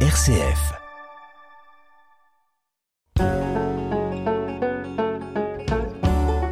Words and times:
RCF. 0.00 0.74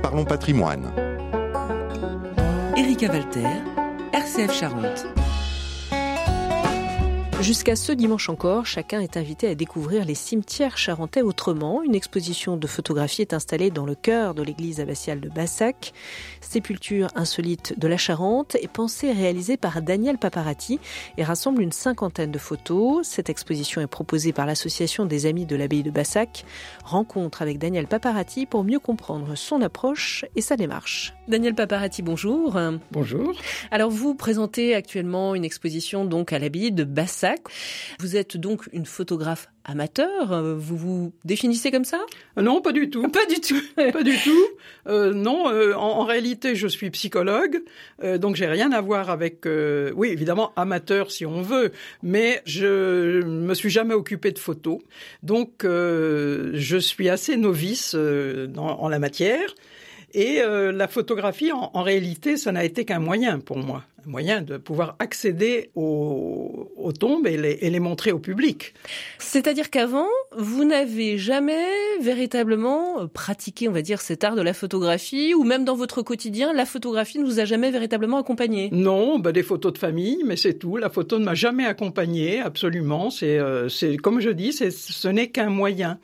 Parlons 0.02 0.24
patrimoine. 0.24 0.90
Erika 2.74 3.06
Walter, 3.12 3.62
RCF 4.14 4.50
Charente. 4.50 5.23
Jusqu'à 7.40 7.76
ce 7.76 7.92
dimanche 7.92 8.30
encore, 8.30 8.64
chacun 8.64 9.00
est 9.00 9.16
invité 9.16 9.48
à 9.48 9.54
découvrir 9.54 10.04
les 10.04 10.14
cimetières 10.14 10.78
charentais 10.78 11.20
autrement. 11.20 11.82
Une 11.82 11.94
exposition 11.94 12.56
de 12.56 12.66
photographie 12.66 13.22
est 13.22 13.34
installée 13.34 13.70
dans 13.70 13.84
le 13.84 13.94
cœur 13.94 14.34
de 14.34 14.42
l'église 14.42 14.80
abbatiale 14.80 15.20
de 15.20 15.28
Bassac. 15.28 15.92
Sépulture 16.40 17.08
insolite 17.16 17.78
de 17.78 17.88
la 17.88 17.98
Charente 17.98 18.54
est 18.54 18.70
pensée 18.70 19.08
et 19.08 19.12
réalisée 19.12 19.56
par 19.56 19.82
Daniel 19.82 20.16
Paparati 20.16 20.78
et 21.18 21.24
rassemble 21.24 21.60
une 21.60 21.72
cinquantaine 21.72 22.30
de 22.30 22.38
photos. 22.38 23.06
Cette 23.06 23.28
exposition 23.28 23.80
est 23.80 23.88
proposée 23.88 24.32
par 24.32 24.46
l'association 24.46 25.04
des 25.04 25.26
amis 25.26 25.44
de 25.44 25.56
l'abbaye 25.56 25.82
de 25.82 25.90
Bassac. 25.90 26.44
Rencontre 26.84 27.42
avec 27.42 27.58
Daniel 27.58 27.88
Paparati 27.88 28.46
pour 28.46 28.64
mieux 28.64 28.80
comprendre 28.80 29.34
son 29.34 29.60
approche 29.60 30.24
et 30.36 30.40
sa 30.40 30.56
démarche. 30.56 31.12
Daniel 31.28 31.54
Paparati, 31.54 32.00
bonjour. 32.00 32.58
Bonjour. 32.92 33.34
Alors 33.70 33.90
vous 33.90 34.14
présentez 34.14 34.74
actuellement 34.74 35.34
une 35.34 35.44
exposition 35.44 36.04
donc 36.04 36.32
à 36.32 36.38
l'abbaye 36.38 36.70
de 36.70 36.84
Bassac. 36.84 37.23
Vous 38.00 38.16
êtes 38.16 38.36
donc 38.36 38.68
une 38.72 38.86
photographe 38.86 39.48
amateur. 39.64 40.32
Euh, 40.32 40.54
vous 40.54 40.76
vous 40.76 41.12
définissez 41.24 41.70
comme 41.70 41.84
ça? 41.84 41.98
Non, 42.36 42.60
pas 42.60 42.72
du 42.72 42.90
tout. 42.90 43.08
Pas 43.08 43.26
du 43.26 43.40
tout. 43.40 43.60
pas 43.92 44.02
du 44.02 44.16
tout. 44.18 44.46
Euh, 44.86 45.12
non, 45.12 45.48
euh, 45.48 45.74
en, 45.74 46.00
en, 46.00 46.04
réalité, 46.04 46.54
je 46.54 46.68
suis 46.68 46.90
psychologue, 46.90 47.62
euh, 48.02 48.18
donc 48.18 48.36
j'ai 48.36 48.46
rien 48.46 48.72
à 48.72 48.80
voir 48.80 49.10
avec. 49.10 49.46
Euh, 49.46 49.92
oui, 49.96 50.08
évidemment, 50.08 50.52
amateur 50.56 51.10
si 51.10 51.24
on 51.24 51.42
veut, 51.42 51.72
mais 52.02 52.42
je 52.44 53.22
me 53.24 53.54
suis 53.54 53.70
jamais 53.70 53.94
occupé 53.94 54.30
de 54.32 54.38
photos, 54.38 54.80
donc 55.22 55.62
je 55.62 56.76
suis 56.78 57.08
assez 57.08 57.36
novice 57.36 57.94
dans, 57.94 58.80
en 58.80 58.88
la 58.88 58.98
matière. 58.98 59.54
Et 60.14 60.40
euh, 60.40 60.70
la 60.70 60.86
photographie, 60.86 61.50
en, 61.50 61.72
en 61.74 61.82
réalité, 61.82 62.36
ça 62.36 62.52
n'a 62.52 62.64
été 62.64 62.84
qu'un 62.84 63.00
moyen 63.00 63.40
pour 63.40 63.58
moi, 63.58 63.82
un 64.06 64.08
moyen 64.08 64.42
de 64.42 64.58
pouvoir 64.58 64.94
accéder 65.00 65.70
aux, 65.74 66.70
aux 66.76 66.92
tombes 66.92 67.26
et 67.26 67.36
les, 67.36 67.58
et 67.62 67.68
les, 67.68 67.80
montrer 67.80 68.12
au 68.12 68.20
public. 68.20 68.74
C'est-à-dire 69.18 69.70
qu'avant, 69.70 70.06
vous 70.38 70.64
n'avez 70.64 71.18
jamais 71.18 71.66
véritablement 72.00 73.08
pratiqué, 73.08 73.68
on 73.68 73.72
va 73.72 73.82
dire, 73.82 74.00
cet 74.00 74.22
art 74.22 74.36
de 74.36 74.42
la 74.42 74.54
photographie, 74.54 75.34
ou 75.34 75.42
même 75.42 75.64
dans 75.64 75.74
votre 75.74 76.02
quotidien, 76.02 76.52
la 76.52 76.64
photographie 76.64 77.18
ne 77.18 77.24
vous 77.24 77.40
a 77.40 77.44
jamais 77.44 77.72
véritablement 77.72 78.18
accompagné? 78.18 78.68
Non, 78.70 79.18
bah, 79.18 79.32
des 79.32 79.42
photos 79.42 79.72
de 79.72 79.78
famille, 79.78 80.22
mais 80.24 80.36
c'est 80.36 80.54
tout. 80.54 80.76
La 80.76 80.90
photo 80.90 81.18
ne 81.18 81.24
m'a 81.24 81.34
jamais 81.34 81.66
accompagné, 81.66 82.38
absolument. 82.40 83.10
C'est, 83.10 83.36
euh, 83.38 83.68
comme 84.00 84.20
je 84.20 84.30
dis, 84.30 84.52
ce 84.52 85.08
n'est 85.08 85.30
qu'un 85.30 85.50
moyen. 85.50 85.98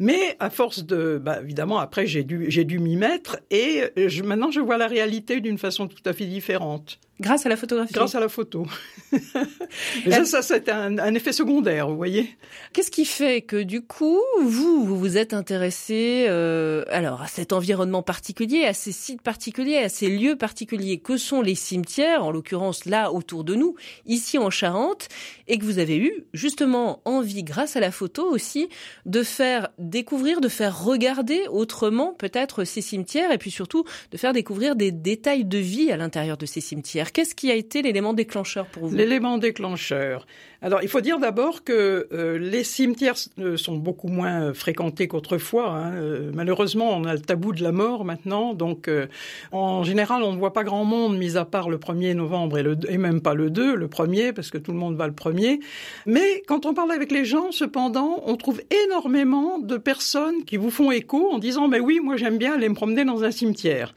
Mais 0.00 0.34
à 0.40 0.48
force 0.48 0.84
de, 0.86 1.18
bah, 1.22 1.40
évidemment, 1.42 1.78
après 1.78 2.06
j'ai 2.06 2.24
dû, 2.24 2.46
j'ai 2.50 2.64
dû 2.64 2.78
m'y 2.78 2.96
mettre 2.96 3.38
et 3.50 3.84
je, 3.96 4.22
maintenant 4.22 4.50
je 4.50 4.60
vois 4.60 4.78
la 4.78 4.86
réalité 4.86 5.40
d'une 5.42 5.58
façon 5.58 5.88
tout 5.88 6.02
à 6.06 6.14
fait 6.14 6.24
différente. 6.24 6.98
Grâce 7.20 7.44
à 7.44 7.50
la 7.50 7.56
photographie. 7.58 7.92
Grâce 7.92 8.14
à 8.14 8.20
la 8.20 8.30
photo. 8.30 8.66
Mais 9.12 10.10
ça, 10.10 10.24
ça 10.24 10.42
c'est 10.42 10.70
un, 10.70 10.98
un, 10.98 11.14
effet 11.14 11.32
secondaire, 11.32 11.86
vous 11.86 11.96
voyez. 11.96 12.30
Qu'est-ce 12.72 12.90
qui 12.90 13.04
fait 13.04 13.42
que 13.42 13.62
du 13.62 13.82
coup, 13.82 14.20
vous, 14.40 14.86
vous 14.86 14.98
vous 14.98 15.18
êtes 15.18 15.34
intéressé, 15.34 16.26
euh, 16.28 16.82
alors 16.88 17.20
à 17.20 17.26
cet 17.26 17.52
environnement 17.52 18.02
particulier, 18.02 18.64
à 18.64 18.72
ces 18.72 18.92
sites 18.92 19.20
particuliers, 19.20 19.76
à 19.76 19.90
ces 19.90 20.08
lieux 20.08 20.36
particuliers 20.36 20.98
que 20.98 21.18
sont 21.18 21.42
les 21.42 21.54
cimetières, 21.54 22.24
en 22.24 22.30
l'occurrence 22.30 22.86
là 22.86 23.12
autour 23.12 23.44
de 23.44 23.54
nous, 23.54 23.74
ici 24.06 24.38
en 24.38 24.48
Charente, 24.48 25.08
et 25.46 25.58
que 25.58 25.64
vous 25.64 25.78
avez 25.78 25.98
eu 25.98 26.24
justement 26.32 27.02
envie, 27.04 27.44
grâce 27.44 27.76
à 27.76 27.80
la 27.80 27.90
photo 27.90 28.26
aussi, 28.30 28.70
de 29.04 29.22
faire 29.22 29.68
découvrir, 29.76 30.40
de 30.40 30.48
faire 30.48 30.82
regarder 30.82 31.42
autrement 31.50 32.14
peut-être 32.14 32.64
ces 32.64 32.80
cimetières, 32.80 33.30
et 33.30 33.36
puis 33.36 33.50
surtout 33.50 33.84
de 34.10 34.16
faire 34.16 34.32
découvrir 34.32 34.74
des 34.74 34.90
détails 34.90 35.44
de 35.44 35.58
vie 35.58 35.92
à 35.92 35.98
l'intérieur 35.98 36.38
de 36.38 36.46
ces 36.46 36.62
cimetières. 36.62 37.09
Qu'est-ce 37.12 37.34
qui 37.34 37.50
a 37.50 37.54
été 37.54 37.82
l'élément 37.82 38.14
déclencheur 38.14 38.66
pour 38.66 38.86
vous? 38.86 38.96
L'élément 38.96 39.38
déclencheur. 39.38 40.26
Alors, 40.62 40.82
il 40.82 40.88
faut 40.88 41.00
dire 41.00 41.18
d'abord 41.18 41.64
que 41.64 42.06
euh, 42.12 42.38
les 42.38 42.64
cimetières 42.64 43.14
euh, 43.38 43.56
sont 43.56 43.76
beaucoup 43.76 44.08
moins 44.08 44.52
fréquentés 44.52 45.08
qu'autrefois. 45.08 45.70
Hein. 45.70 45.94
Euh, 45.94 46.30
malheureusement, 46.34 46.90
on 46.90 47.04
a 47.04 47.14
le 47.14 47.20
tabou 47.20 47.52
de 47.52 47.62
la 47.62 47.72
mort 47.72 48.04
maintenant, 48.04 48.52
donc 48.52 48.88
euh, 48.88 49.06
en 49.52 49.84
général, 49.84 50.22
on 50.22 50.32
ne 50.32 50.38
voit 50.38 50.52
pas 50.52 50.62
grand 50.62 50.84
monde, 50.84 51.16
mis 51.16 51.38
à 51.38 51.46
part 51.46 51.70
le 51.70 51.78
1er 51.78 52.12
novembre 52.14 52.58
et 52.88 52.98
même 52.98 53.22
pas 53.22 53.32
le 53.32 53.48
2, 53.48 53.74
le 53.74 53.88
1er, 53.88 54.32
parce 54.32 54.50
que 54.50 54.58
tout 54.58 54.72
le 54.72 54.78
monde 54.78 54.96
va 54.96 55.06
le 55.06 55.14
1er. 55.14 55.60
Mais 56.04 56.42
quand 56.46 56.66
on 56.66 56.74
parle 56.74 56.92
avec 56.92 57.10
les 57.10 57.24
gens, 57.24 57.52
cependant, 57.52 58.22
on 58.26 58.36
trouve 58.36 58.60
énormément 58.84 59.58
de 59.58 59.78
personnes 59.78 60.44
qui 60.44 60.58
vous 60.58 60.70
font 60.70 60.90
écho 60.90 61.30
en 61.30 61.38
disant, 61.38 61.68
mais 61.68 61.80
oui, 61.80 62.00
moi 62.02 62.18
j'aime 62.18 62.36
bien 62.36 62.54
aller 62.54 62.68
me 62.68 62.74
promener 62.74 63.06
dans 63.06 63.24
un 63.24 63.30
cimetière. 63.30 63.94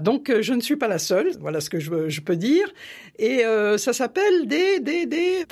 Donc 0.00 0.32
je 0.40 0.52
ne 0.52 0.60
suis 0.60 0.76
pas 0.76 0.88
la 0.88 0.98
seule, 0.98 1.30
voilà 1.40 1.60
ce 1.60 1.70
que 1.70 1.78
je, 1.80 2.20
peux 2.20 2.36
dire. 2.36 2.72
Et 3.18 3.44
euh, 3.44 3.78
ça 3.78 3.92
s'appelle 3.92 4.46
des, 4.46 4.80
des, 4.80 5.06
des 5.06 5.44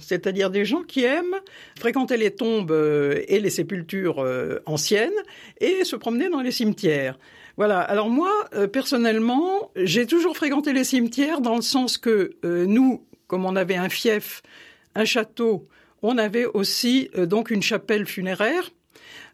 c'est-à-dire 0.00 0.50
des 0.50 0.64
gens 0.64 0.82
qui 0.82 1.04
aiment 1.04 1.36
fréquenter 1.78 2.16
les 2.16 2.30
tombes 2.30 2.72
et 3.28 3.40
les 3.40 3.50
sépultures 3.50 4.24
anciennes 4.66 5.10
et 5.60 5.84
se 5.84 5.96
promener 5.96 6.28
dans 6.28 6.40
les 6.40 6.50
cimetières. 6.50 7.18
Voilà. 7.60 7.80
Alors 7.80 8.08
moi, 8.08 8.32
euh, 8.54 8.66
personnellement, 8.66 9.70
j'ai 9.76 10.06
toujours 10.06 10.34
fréquenté 10.34 10.72
les 10.72 10.82
cimetières 10.82 11.42
dans 11.42 11.56
le 11.56 11.60
sens 11.60 11.98
que 11.98 12.36
euh, 12.42 12.64
nous, 12.66 13.04
comme 13.26 13.44
on 13.44 13.54
avait 13.54 13.76
un 13.76 13.90
fief, 13.90 14.40
un 14.94 15.04
château, 15.04 15.68
on 16.00 16.16
avait 16.16 16.46
aussi 16.46 17.10
euh, 17.18 17.26
donc 17.26 17.50
une 17.50 17.62
chapelle 17.62 18.06
funéraire 18.06 18.70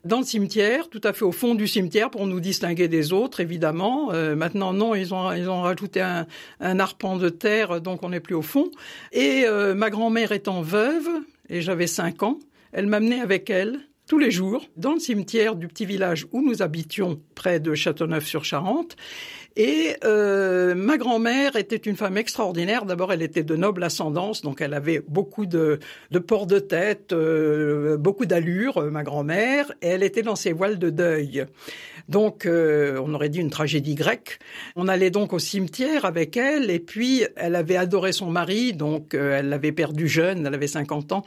dans 0.06 0.20
le 0.20 0.24
cimetière, 0.24 0.88
tout 0.88 1.00
à 1.04 1.12
fait 1.12 1.24
au 1.24 1.32
fond 1.32 1.54
du 1.54 1.66
cimetière 1.66 2.10
pour 2.10 2.26
nous 2.26 2.40
distinguer 2.40 2.88
des 2.88 3.12
autres, 3.12 3.40
évidemment. 3.40 4.12
Euh, 4.12 4.34
maintenant, 4.34 4.72
non, 4.72 4.94
ils 4.94 5.12
ont, 5.12 5.32
ils 5.32 5.48
ont 5.48 5.62
rajouté 5.62 6.00
un, 6.00 6.26
un, 6.60 6.78
arpent 6.78 7.16
de 7.16 7.28
terre, 7.28 7.80
donc 7.80 8.02
on 8.02 8.10
n'est 8.10 8.20
plus 8.20 8.34
au 8.34 8.42
fond. 8.42 8.70
Et 9.12 9.44
euh, 9.46 9.74
ma 9.74 9.90
grand-mère 9.90 10.32
étant 10.32 10.62
veuve, 10.62 11.08
et 11.48 11.60
j'avais 11.60 11.86
cinq 11.86 12.22
ans, 12.22 12.38
elle 12.72 12.86
m'amenait 12.86 13.20
avec 13.20 13.50
elle 13.50 13.80
tous 14.06 14.18
les 14.18 14.30
jours 14.30 14.66
dans 14.76 14.92
le 14.92 15.00
cimetière 15.00 15.56
du 15.56 15.66
petit 15.66 15.84
village 15.84 16.26
où 16.32 16.40
nous 16.40 16.62
habitions 16.62 17.20
près 17.34 17.58
de 17.58 17.74
Châteauneuf-sur-Charente. 17.74 18.96
Et 19.56 19.96
euh, 20.04 20.74
ma 20.74 20.98
grand-mère 20.98 21.56
était 21.56 21.76
une 21.76 21.96
femme 21.96 22.18
extraordinaire. 22.18 22.84
D'abord, 22.84 23.12
elle 23.12 23.22
était 23.22 23.42
de 23.42 23.56
noble 23.56 23.82
ascendance, 23.84 24.42
donc 24.42 24.60
elle 24.60 24.74
avait 24.74 25.00
beaucoup 25.08 25.46
de, 25.46 25.78
de 26.10 26.18
port 26.18 26.46
de 26.46 26.58
tête, 26.58 27.12
euh, 27.12 27.96
beaucoup 27.96 28.26
d'allure, 28.26 28.82
ma 28.90 29.02
grand-mère, 29.02 29.72
et 29.80 29.88
elle 29.88 30.02
était 30.02 30.22
dans 30.22 30.36
ses 30.36 30.52
voiles 30.52 30.78
de 30.78 30.90
deuil. 30.90 31.46
Donc, 32.08 32.46
euh, 32.46 33.00
on 33.04 33.14
aurait 33.14 33.28
dit 33.28 33.40
une 33.40 33.50
tragédie 33.50 33.94
grecque. 33.94 34.38
On 34.76 34.88
allait 34.88 35.10
donc 35.10 35.32
au 35.32 35.38
cimetière 35.38 36.04
avec 36.04 36.36
elle, 36.36 36.70
et 36.70 36.78
puis 36.78 37.24
elle 37.36 37.56
avait 37.56 37.76
adoré 37.76 38.12
son 38.12 38.30
mari, 38.30 38.72
donc 38.72 39.14
euh, 39.14 39.38
elle 39.38 39.48
l'avait 39.48 39.72
perdu 39.72 40.06
jeune, 40.06 40.46
elle 40.46 40.54
avait 40.54 40.68
50 40.68 41.12
ans, 41.12 41.24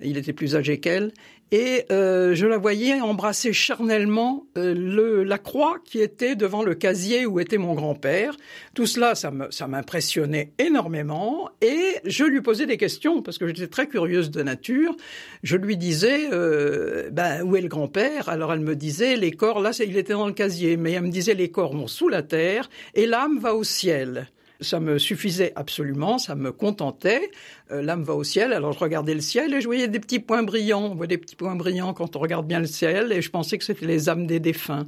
il 0.00 0.18
était 0.18 0.32
plus 0.32 0.54
âgé 0.54 0.78
qu'elle, 0.78 1.12
et 1.52 1.84
euh, 1.90 2.34
je 2.34 2.46
la 2.46 2.58
voyais 2.58 3.00
embrasser 3.00 3.52
charnellement 3.52 4.46
euh, 4.56 4.74
le, 4.74 5.24
la 5.24 5.38
croix 5.38 5.78
qui 5.84 6.00
était 6.00 6.36
devant 6.36 6.62
le 6.62 6.74
casier 6.74 7.26
où 7.26 7.40
était 7.40 7.58
mon 7.58 7.74
grand-père. 7.74 8.36
Tout 8.74 8.86
cela, 8.86 9.14
ça 9.14 9.66
m'impressionnait 9.66 10.52
énormément 10.58 11.50
et 11.60 11.96
je 12.04 12.24
lui 12.24 12.40
posais 12.40 12.66
des 12.66 12.76
questions 12.76 13.22
parce 13.22 13.38
que 13.38 13.46
j'étais 13.46 13.66
très 13.66 13.88
curieuse 13.88 14.30
de 14.30 14.42
nature. 14.42 14.96
Je 15.42 15.56
lui 15.56 15.76
disais, 15.76 16.28
euh, 16.32 17.10
ben, 17.10 17.42
où 17.42 17.56
est 17.56 17.60
le 17.60 17.68
grand-père? 17.68 18.28
Alors 18.28 18.52
elle 18.52 18.60
me 18.60 18.76
disait, 18.76 19.16
les 19.16 19.32
corps, 19.32 19.60
là, 19.60 19.70
il 19.84 19.96
était 19.96 20.12
dans 20.12 20.26
le 20.26 20.32
casier, 20.32 20.76
mais 20.76 20.92
elle 20.92 21.02
me 21.02 21.10
disait, 21.10 21.34
les 21.34 21.50
corps 21.50 21.74
vont 21.74 21.86
sous 21.88 22.08
la 22.08 22.22
terre 22.22 22.70
et 22.94 23.06
l'âme 23.06 23.38
va 23.38 23.54
au 23.54 23.64
ciel 23.64 24.28
ça 24.60 24.80
me 24.80 24.98
suffisait 24.98 25.52
absolument, 25.56 26.18
ça 26.18 26.34
me 26.34 26.52
contentait. 26.52 27.30
Euh, 27.70 27.82
L'âme 27.82 28.02
va 28.02 28.14
au 28.14 28.24
ciel, 28.24 28.52
alors 28.52 28.72
je 28.72 28.78
regardais 28.78 29.14
le 29.14 29.20
ciel 29.20 29.54
et 29.54 29.60
je 29.60 29.66
voyais 29.66 29.88
des 29.88 30.00
petits 30.00 30.20
points 30.20 30.42
brillants. 30.42 30.92
On 30.92 30.94
voit 30.94 31.06
des 31.06 31.18
petits 31.18 31.36
points 31.36 31.56
brillants 31.56 31.94
quand 31.94 32.16
on 32.16 32.18
regarde 32.18 32.46
bien 32.46 32.60
le 32.60 32.66
ciel 32.66 33.12
et 33.12 33.22
je 33.22 33.30
pensais 33.30 33.58
que 33.58 33.64
c'était 33.64 33.86
les 33.86 34.08
âmes 34.08 34.26
des 34.26 34.40
défunts. 34.40 34.86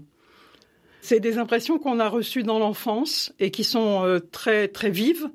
C'est 1.04 1.20
des 1.20 1.36
impressions 1.36 1.78
qu'on 1.78 1.98
a 1.98 2.08
reçues 2.08 2.44
dans 2.44 2.60
l'enfance 2.60 3.34
et 3.40 3.50
qui 3.50 3.64
sont 3.64 4.04
euh, 4.04 4.20
très 4.20 4.68
très 4.68 4.88
vives. 4.88 5.28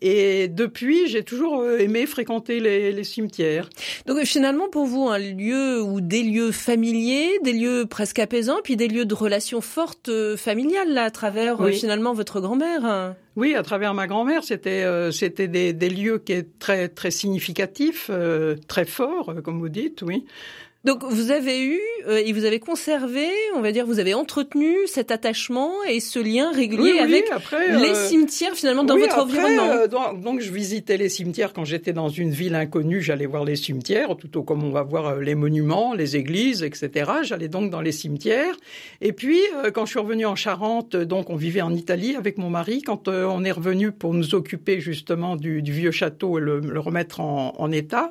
Et 0.00 0.46
depuis, 0.46 1.08
j'ai 1.08 1.24
toujours 1.24 1.60
euh, 1.60 1.78
aimé 1.78 2.06
fréquenter 2.06 2.60
les, 2.60 2.92
les, 2.92 3.04
cimetières. 3.04 3.68
Donc 4.06 4.22
finalement, 4.24 4.68
pour 4.68 4.86
vous, 4.86 5.08
un 5.08 5.18
lieu 5.18 5.82
ou 5.82 6.00
des 6.00 6.22
lieux 6.22 6.52
familiers, 6.52 7.40
des 7.42 7.52
lieux 7.52 7.84
presque 7.84 8.20
apaisants, 8.20 8.60
puis 8.62 8.76
des 8.76 8.86
lieux 8.86 9.06
de 9.06 9.14
relations 9.14 9.60
fortes 9.60 10.08
euh, 10.08 10.36
familiales 10.36 10.94
là, 10.94 11.04
à 11.04 11.10
travers 11.10 11.60
oui. 11.60 11.74
finalement 11.74 12.14
votre 12.14 12.40
grand-mère. 12.40 13.16
Oui, 13.38 13.54
à 13.54 13.62
travers 13.62 13.94
ma 13.94 14.08
grand-mère, 14.08 14.42
c'était 14.42 14.82
euh, 14.82 15.12
c'était 15.12 15.46
des, 15.46 15.72
des, 15.72 15.90
lieux 15.90 16.18
qui 16.18 16.32
est 16.32 16.58
très 16.58 16.88
très 16.88 17.12
significatifs, 17.12 18.08
euh, 18.10 18.56
très 18.66 18.84
forts, 18.84 19.32
comme 19.44 19.60
vous 19.60 19.68
dites, 19.68 20.02
oui. 20.02 20.24
Donc 20.88 21.04
vous 21.04 21.30
avez 21.30 21.62
eu 21.62 21.78
euh, 22.06 22.22
et 22.24 22.32
vous 22.32 22.46
avez 22.46 22.60
conservé, 22.60 23.28
on 23.54 23.60
va 23.60 23.72
dire, 23.72 23.84
vous 23.84 23.98
avez 23.98 24.14
entretenu 24.14 24.74
cet 24.86 25.10
attachement 25.10 25.72
et 25.86 26.00
ce 26.00 26.18
lien 26.18 26.50
régulier 26.50 26.98
avec 26.98 27.26
les 27.52 27.90
euh, 27.90 27.94
cimetières 28.08 28.54
finalement 28.54 28.84
dans 28.84 28.96
votre 28.96 29.18
environnement. 29.18 29.68
Euh, 29.68 29.86
donc, 29.86 30.22
donc, 30.22 30.40
je 30.40 30.50
visitais 30.50 30.96
les 30.96 31.10
cimetières 31.10 31.52
quand 31.52 31.66
j'étais 31.66 31.92
dans 31.92 32.08
une 32.08 32.30
ville 32.30 32.54
inconnue, 32.54 33.02
j'allais 33.02 33.26
voir 33.26 33.44
les 33.44 33.56
cimetières, 33.56 34.16
tout 34.16 34.42
comme 34.42 34.64
on 34.64 34.70
va 34.70 34.82
voir 34.82 35.16
les 35.16 35.34
monuments, 35.34 35.92
les 35.92 36.16
églises, 36.16 36.62
etc. 36.62 37.10
J'allais 37.22 37.48
donc 37.48 37.68
dans 37.68 37.82
les 37.82 37.92
cimetières. 37.92 38.56
Et 39.02 39.12
puis 39.12 39.40
quand 39.74 39.84
je 39.84 39.90
suis 39.90 40.00
revenu 40.00 40.24
en 40.24 40.36
Charente, 40.36 40.96
donc 40.96 41.28
on 41.28 41.36
vivait 41.36 41.60
en 41.60 41.74
Italie 41.74 42.16
avec 42.16 42.38
mon 42.38 42.48
mari. 42.48 42.80
Quand 42.80 43.08
on 43.08 43.44
est 43.44 43.52
revenu 43.52 43.92
pour 43.92 44.14
nous 44.14 44.34
occuper 44.34 44.80
justement 44.80 45.36
du, 45.36 45.60
du 45.60 45.72
vieux 45.72 45.90
château 45.90 46.38
et 46.38 46.40
le, 46.40 46.60
le 46.60 46.80
remettre 46.80 47.20
en, 47.20 47.54
en 47.58 47.70
état 47.72 48.10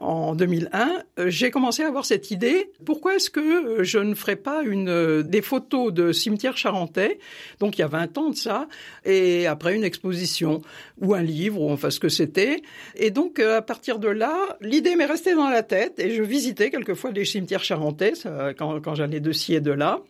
en 0.00 0.34
2001, 0.34 1.04
j'ai 1.28 1.52
commencé 1.52 1.84
à 1.84 1.88
avoir 1.88 2.04
cette 2.04 2.15
idée, 2.30 2.70
pourquoi 2.84 3.16
est-ce 3.16 3.30
que 3.30 3.40
euh, 3.40 3.84
je 3.84 3.98
ne 3.98 4.14
ferais 4.14 4.36
pas 4.36 4.62
une, 4.62 4.88
euh, 4.88 5.22
des 5.22 5.42
photos 5.42 5.92
de 5.92 6.12
cimetières 6.12 6.56
charentais, 6.56 7.18
donc 7.60 7.78
il 7.78 7.80
y 7.80 7.84
a 7.84 7.88
20 7.88 8.18
ans 8.18 8.30
de 8.30 8.36
ça, 8.36 8.68
et 9.04 9.46
après 9.46 9.74
une 9.74 9.84
exposition 9.84 10.62
ou 11.00 11.14
un 11.14 11.22
livre, 11.22 11.60
ou 11.60 11.70
enfin 11.70 11.90
ce 11.90 12.00
que 12.00 12.08
c'était. 12.08 12.62
Et 12.96 13.10
donc 13.10 13.38
euh, 13.38 13.58
à 13.58 13.62
partir 13.62 13.98
de 13.98 14.08
là, 14.08 14.36
l'idée 14.60 14.96
m'est 14.96 15.06
restée 15.06 15.34
dans 15.34 15.48
la 15.48 15.62
tête 15.62 15.98
et 15.98 16.14
je 16.14 16.22
visitais 16.22 16.70
quelquefois 16.70 17.10
les 17.10 17.24
cimetières 17.24 17.62
charentais 17.62 18.12
quand, 18.56 18.80
quand 18.80 18.94
j'allais 18.94 19.20
de 19.20 19.32
ci 19.32 19.54
et 19.54 19.60
de 19.60 19.72
là. 19.72 20.00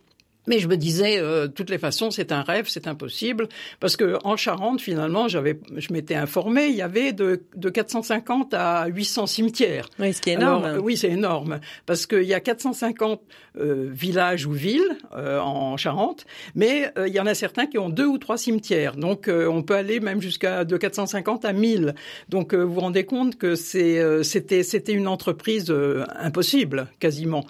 Mais 0.46 0.58
je 0.58 0.68
me 0.68 0.76
disais, 0.76 1.18
euh, 1.18 1.46
de 1.46 1.52
toutes 1.52 1.70
les 1.70 1.78
façons, 1.78 2.10
c'est 2.10 2.32
un 2.32 2.42
rêve, 2.42 2.66
c'est 2.68 2.86
impossible, 2.86 3.48
parce 3.80 3.96
que 3.96 4.18
en 4.24 4.36
Charente, 4.36 4.80
finalement, 4.80 5.28
j'avais, 5.28 5.58
je 5.76 5.92
m'étais 5.92 6.14
informé, 6.14 6.66
il 6.66 6.76
y 6.76 6.82
avait 6.82 7.12
de, 7.12 7.42
de 7.54 7.68
450 7.68 8.54
à 8.54 8.86
800 8.86 9.26
cimetières. 9.26 9.88
Oui, 9.98 10.12
ce 10.12 10.20
qui 10.20 10.30
est 10.30 10.34
énorme. 10.34 10.78
oui, 10.82 10.96
c'est 10.96 11.10
énorme, 11.10 11.60
parce 11.84 12.06
qu'il 12.06 12.22
y 12.22 12.34
a 12.34 12.40
450 12.40 13.20
euh, 13.58 13.88
villages 13.90 14.46
ou 14.46 14.52
villes 14.52 14.96
euh, 15.14 15.40
en 15.40 15.76
Charente, 15.76 16.26
mais 16.54 16.92
il 17.06 17.12
y 17.12 17.20
en 17.20 17.26
a 17.26 17.34
certains 17.34 17.66
qui 17.66 17.78
ont 17.78 17.88
deux 17.88 18.06
ou 18.06 18.18
trois 18.18 18.38
cimetières. 18.38 18.96
Donc, 18.96 19.28
on 19.28 19.62
peut 19.62 19.74
aller 19.74 20.00
même 20.00 20.20
jusqu'à 20.20 20.64
de 20.64 20.76
450 20.76 21.44
à 21.44 21.52
1000. 21.52 21.94
Donc, 22.28 22.54
vous 22.54 22.72
vous 22.72 22.80
rendez 22.80 23.04
compte 23.04 23.36
que 23.36 23.54
c'est, 23.54 24.22
c'était, 24.22 24.62
c'était 24.62 24.92
une 24.92 25.08
entreprise 25.08 25.72
impossible, 26.18 26.88
quasiment. 27.00 27.44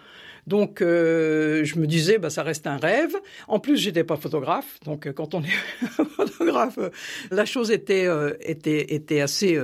Donc 0.46 0.80
euh, 0.80 1.64
je 1.64 1.78
me 1.78 1.86
disais, 1.86 2.18
bah, 2.18 2.30
ça 2.30 2.42
reste 2.42 2.66
un 2.66 2.76
rêve. 2.76 3.16
En 3.48 3.58
plus, 3.58 3.76
j'étais 3.76 4.04
pas 4.04 4.16
photographe, 4.16 4.78
donc 4.84 5.06
euh, 5.06 5.12
quand 5.12 5.34
on 5.34 5.42
est 5.42 5.86
photographe, 6.16 6.78
euh, 6.78 6.90
la 7.30 7.44
chose 7.44 7.70
était 7.70 8.06
était 8.40 8.94
était 8.94 9.20
assez 9.20 9.58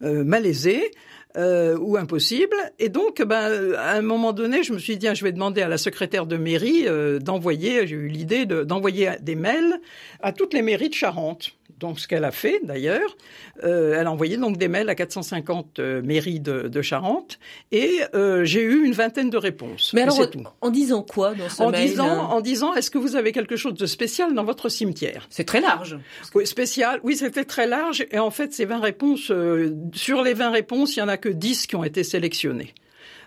malaisée. 0.00 0.90
ou 1.36 1.98
impossible. 1.98 2.56
Et 2.78 2.88
donc, 2.88 3.20
ben, 3.20 3.74
à 3.76 3.92
un 3.92 4.00
moment 4.00 4.32
donné, 4.32 4.62
je 4.62 4.72
me 4.72 4.78
suis 4.78 4.96
dit, 4.96 5.06
je 5.14 5.22
vais 5.22 5.32
demander 5.32 5.60
à 5.60 5.68
la 5.68 5.76
secrétaire 5.76 6.24
de 6.24 6.38
mairie 6.38 6.86
d'envoyer, 7.20 7.86
j'ai 7.86 7.96
eu 7.96 8.08
l'idée 8.08 8.46
d'envoyer 8.46 9.10
des 9.20 9.34
mails 9.34 9.78
à 10.22 10.32
toutes 10.32 10.54
les 10.54 10.62
mairies 10.62 10.88
de 10.88 10.94
Charente 10.94 11.54
donc 11.78 12.00
ce 12.00 12.08
qu'elle 12.08 12.24
a 12.24 12.30
fait 12.30 12.60
d'ailleurs. 12.62 13.16
Euh, 13.64 13.96
elle 13.98 14.06
a 14.06 14.12
envoyé 14.12 14.36
donc 14.36 14.56
des 14.56 14.68
mails 14.68 14.88
à 14.88 14.94
450 14.94 15.78
euh, 15.78 16.02
mairies 16.02 16.40
de, 16.40 16.68
de, 16.68 16.82
Charente 16.82 17.38
et 17.72 18.00
euh, 18.14 18.44
j'ai 18.44 18.62
eu 18.62 18.84
une 18.84 18.92
vingtaine 18.92 19.30
de 19.30 19.36
réponses. 19.36 19.92
Mais 19.94 20.02
alors, 20.02 20.18
en 20.60 20.70
disant 20.70 21.02
quoi 21.02 21.34
dans 21.34 21.48
ce 21.48 21.62
en 21.62 21.70
mail 21.70 21.88
disant, 21.88 22.30
En 22.30 22.40
disant, 22.40 22.74
est-ce 22.74 22.90
que 22.90 22.98
vous 22.98 23.16
avez 23.16 23.32
quelque 23.32 23.56
chose 23.56 23.74
de 23.74 23.86
spécial 23.86 24.34
dans 24.34 24.44
votre 24.44 24.68
cimetière? 24.68 25.26
C'est 25.30 25.44
très 25.44 25.60
large. 25.60 25.98
Oui, 26.34 26.46
spécial. 26.46 27.00
Oui, 27.02 27.16
c'était 27.16 27.44
très 27.44 27.66
large 27.66 28.06
et 28.10 28.18
en 28.18 28.30
fait, 28.30 28.52
ces 28.52 28.64
20 28.64 28.80
réponses, 28.80 29.30
euh, 29.30 29.74
sur 29.94 30.22
les 30.22 30.34
20 30.34 30.50
réponses, 30.50 30.96
il 30.96 31.00
y 31.00 31.02
en 31.02 31.08
a 31.08 31.16
que 31.16 31.28
10 31.28 31.66
qui 31.66 31.76
ont 31.76 31.84
été 31.84 32.04
sélectionnées. 32.04 32.74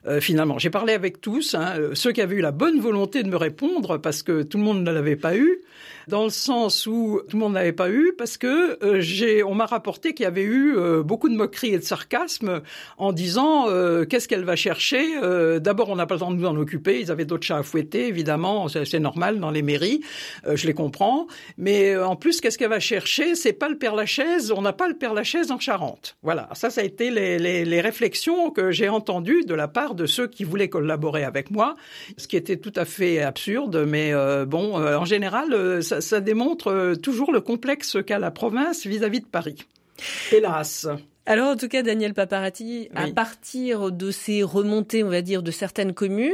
Euh, 0.08 0.22
finalement. 0.22 0.58
J'ai 0.58 0.70
parlé 0.70 0.94
avec 0.94 1.20
tous, 1.20 1.56
hein, 1.56 1.74
ceux 1.94 2.14
qui 2.14 2.22
avaient 2.22 2.38
eu 2.38 2.42
la 2.42 2.54
bonne 2.54 2.80
volonté 2.80 3.22
de 3.22 3.28
me 3.28 3.36
répondre, 3.36 3.98
parce 3.98 4.24
que 4.24 4.44
tout 4.44 4.58
le 4.58 4.64
monde 4.64 4.82
ne 4.82 4.92
l'avait 4.92 5.18
pas 5.18 5.36
eu, 5.36 5.60
dans 6.10 6.24
le 6.24 6.30
sens 6.32 6.88
où 6.88 7.22
tout 7.30 7.38
le 7.38 7.40
monde 7.40 7.54
n'avait 7.54 7.72
pas 7.72 7.90
eu, 7.90 8.14
parce 8.18 8.38
que 8.38 8.84
euh, 8.84 9.00
j'ai, 9.00 9.44
on 9.44 9.54
m'a 9.54 9.68
rapporté 9.68 10.14
qu'il 10.14 10.24
y 10.24 10.28
avait 10.28 10.44
eu 10.44 10.76
euh, 10.76 11.04
beaucoup 11.04 11.30
de 11.30 11.36
moqueries 11.36 11.76
et 11.76 11.78
de 11.78 11.84
sarcasme 11.84 12.62
en 12.98 13.14
disant 13.14 13.70
euh, 13.70 14.06
qu'est-ce 14.06 14.28
qu'elle 14.28 14.44
va 14.44 14.56
chercher. 14.56 15.00
D'abord, 15.60 15.90
on 15.90 15.96
n'a 15.96 16.08
pas 16.08 16.16
le 16.16 16.20
temps 16.20 16.32
de 16.32 16.36
nous 16.36 16.48
en 16.48 16.58
occuper. 16.58 17.00
Ils 17.00 17.12
avaient 17.12 17.26
d'autres 17.26 17.46
chats 17.46 17.58
à 17.58 17.64
fouetter, 17.64 18.08
évidemment, 18.08 18.68
c'est 18.68 19.00
normal 19.00 19.40
dans 19.40 19.52
les 19.52 19.62
mairies, 19.62 20.02
je 20.52 20.66
les 20.66 20.74
comprends. 20.74 21.28
Mais 21.58 21.96
en 21.96 22.16
plus, 22.16 22.42
qu'est-ce 22.42 22.58
qu'elle 22.58 22.70
va 22.70 22.80
chercher 22.80 23.36
C'est 23.36 23.54
pas 23.54 23.70
le 23.70 23.78
Père 23.78 23.96
Lachaise. 23.96 24.52
On 24.52 24.64
n'a 24.64 24.74
pas 24.74 24.88
le 24.88 24.96
Père 24.96 25.14
Lachaise 25.14 25.52
en 25.52 25.60
Charente. 25.60 26.18
Voilà, 26.24 26.50
ça, 26.54 26.72
ça 26.72 26.82
a 26.82 26.84
été 26.84 27.12
les, 27.12 27.38
les 27.38 27.82
réflexions 27.82 28.50
que 28.50 28.72
j'ai 28.72 28.90
entendues 28.90 29.44
de 29.46 29.54
la 29.54 29.68
part 29.68 29.94
de 29.94 30.08
ceux 30.08 30.28
qui 30.28 30.44
voulaient 30.44 30.70
collaborer 30.70 31.24
avec 31.24 31.52
moi, 31.52 31.76
ce 32.18 32.28
qui 32.28 32.38
était 32.38 32.58
tout 32.58 32.74
à 32.76 32.86
fait 32.86 33.22
absurde. 33.22 33.86
Mais 33.88 34.14
bon, 34.48 34.76
en 34.76 35.06
général, 35.06 35.84
ça 35.84 35.99
ça, 36.02 36.20
démontre 36.22 36.68
euh, 36.68 36.96
toujours 36.96 37.32
le 37.32 37.42
complexe 37.42 37.98
qu'a 38.06 38.20
la 38.20 38.32
province 38.32 38.86
vis-à-vis 38.86 39.20
-vis 39.20 39.24
de 39.24 39.28
Paris. 39.28 39.66
Hélas. 40.32 40.88
Alors 41.26 41.50
en 41.50 41.56
tout 41.56 41.68
cas, 41.68 41.84
Daniel 41.84 42.16
Paparati, 42.16 42.90
à 42.96 43.08
partir 43.08 43.92
de 43.92 44.10
ces 44.10 44.42
remontées, 44.42 45.04
on 45.04 45.10
va 45.10 45.22
dire, 45.22 45.44
de 45.44 45.52
certaines 45.52 45.94
communes, 45.94 46.34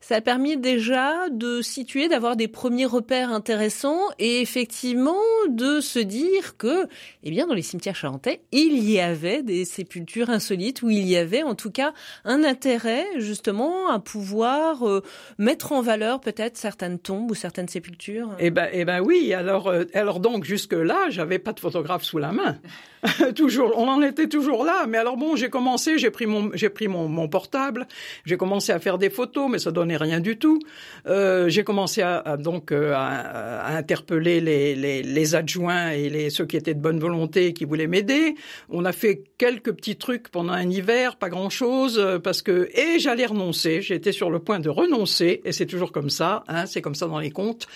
ça 0.00 0.16
a 0.16 0.20
permis 0.20 0.56
déjà 0.56 1.28
de 1.30 1.62
situer, 1.62 2.06
d'avoir 2.08 2.36
des 2.36 2.46
premiers 2.46 2.84
repères 2.84 3.32
intéressants 3.32 3.98
et 4.20 4.40
effectivement 4.40 5.16
de 5.48 5.80
se 5.80 5.98
dire 5.98 6.56
que, 6.58 6.86
eh 7.24 7.30
bien, 7.30 7.48
dans 7.48 7.54
les 7.54 7.62
cimetières 7.62 7.96
charentais, 7.96 8.40
il 8.52 8.88
y 8.88 9.00
avait 9.00 9.42
des 9.42 9.64
sépultures 9.64 10.30
insolites 10.30 10.82
où 10.82 10.90
il 10.90 11.08
y 11.08 11.16
avait 11.16 11.42
en 11.42 11.56
tout 11.56 11.72
cas 11.72 11.92
un 12.24 12.44
intérêt 12.44 13.04
justement 13.16 13.90
à 13.90 13.98
pouvoir 13.98 14.88
euh, 14.88 15.02
mettre 15.38 15.72
en 15.72 15.82
valeur 15.82 16.20
peut-être 16.20 16.56
certaines 16.56 17.00
tombes 17.00 17.32
ou 17.32 17.34
certaines 17.34 17.68
sépultures. 17.68 18.36
Eh 18.38 18.50
ben, 18.50 18.68
eh 18.72 18.84
ben 18.84 19.00
oui. 19.00 19.34
Alors, 19.34 19.66
euh, 19.66 19.84
alors 19.92 20.20
donc 20.20 20.44
jusque 20.44 20.72
là, 20.72 21.10
j'avais 21.10 21.40
pas 21.40 21.52
de 21.52 21.58
photographe 21.58 22.04
sous 22.04 22.18
la 22.18 22.30
main. 22.30 22.58
toujours, 23.34 23.72
on 23.76 23.88
en 23.88 24.02
était 24.02 24.28
toujours 24.28 24.35
là. 24.64 24.86
Mais 24.88 24.98
alors 24.98 25.16
bon, 25.16 25.36
j'ai 25.36 25.48
commencé, 25.48 25.98
j'ai 25.98 26.10
pris 26.10 26.26
mon, 26.26 26.50
j'ai 26.54 26.68
pris 26.68 26.88
mon, 26.88 27.28
portable, 27.28 27.86
j'ai 28.24 28.36
commencé 28.36 28.72
à 28.72 28.78
faire 28.78 28.98
des 28.98 29.10
photos, 29.10 29.48
mais 29.50 29.58
ça 29.58 29.70
donnait 29.70 29.96
rien 29.96 30.20
du 30.20 30.38
tout. 30.38 30.60
Euh, 31.06 31.48
j'ai 31.48 31.64
commencé 31.64 32.02
à, 32.02 32.36
donc 32.36 32.72
euh, 32.72 32.92
à, 32.94 33.76
interpeller 33.76 34.40
les, 34.40 34.74
les, 35.02 35.34
adjoints 35.34 35.90
et 35.90 36.08
les 36.08 36.30
ceux 36.30 36.46
qui 36.46 36.56
étaient 36.56 36.74
de 36.74 36.80
bonne 36.80 37.00
volonté 37.00 37.52
qui 37.52 37.64
voulaient 37.64 37.86
m'aider. 37.86 38.34
On 38.68 38.84
a 38.84 38.92
fait 38.92 39.22
quelques 39.38 39.72
petits 39.72 39.96
trucs 39.96 40.28
pendant 40.28 40.52
un 40.52 40.70
hiver, 40.70 41.16
pas 41.16 41.28
grand 41.28 41.50
chose, 41.50 41.98
euh, 41.98 42.18
parce 42.18 42.42
que 42.42 42.68
et 42.74 42.98
j'allais 42.98 43.26
renoncer. 43.26 43.82
J'étais 43.82 44.12
sur 44.12 44.30
le 44.30 44.38
point 44.38 44.60
de 44.60 44.68
renoncer, 44.68 45.40
et 45.44 45.52
c'est 45.52 45.66
toujours 45.66 45.92
comme 45.92 46.10
ça. 46.10 46.44
Hein, 46.48 46.66
c'est 46.66 46.82
comme 46.82 46.94
ça 46.94 47.06
dans 47.06 47.18
les 47.18 47.30
comptes. 47.30 47.66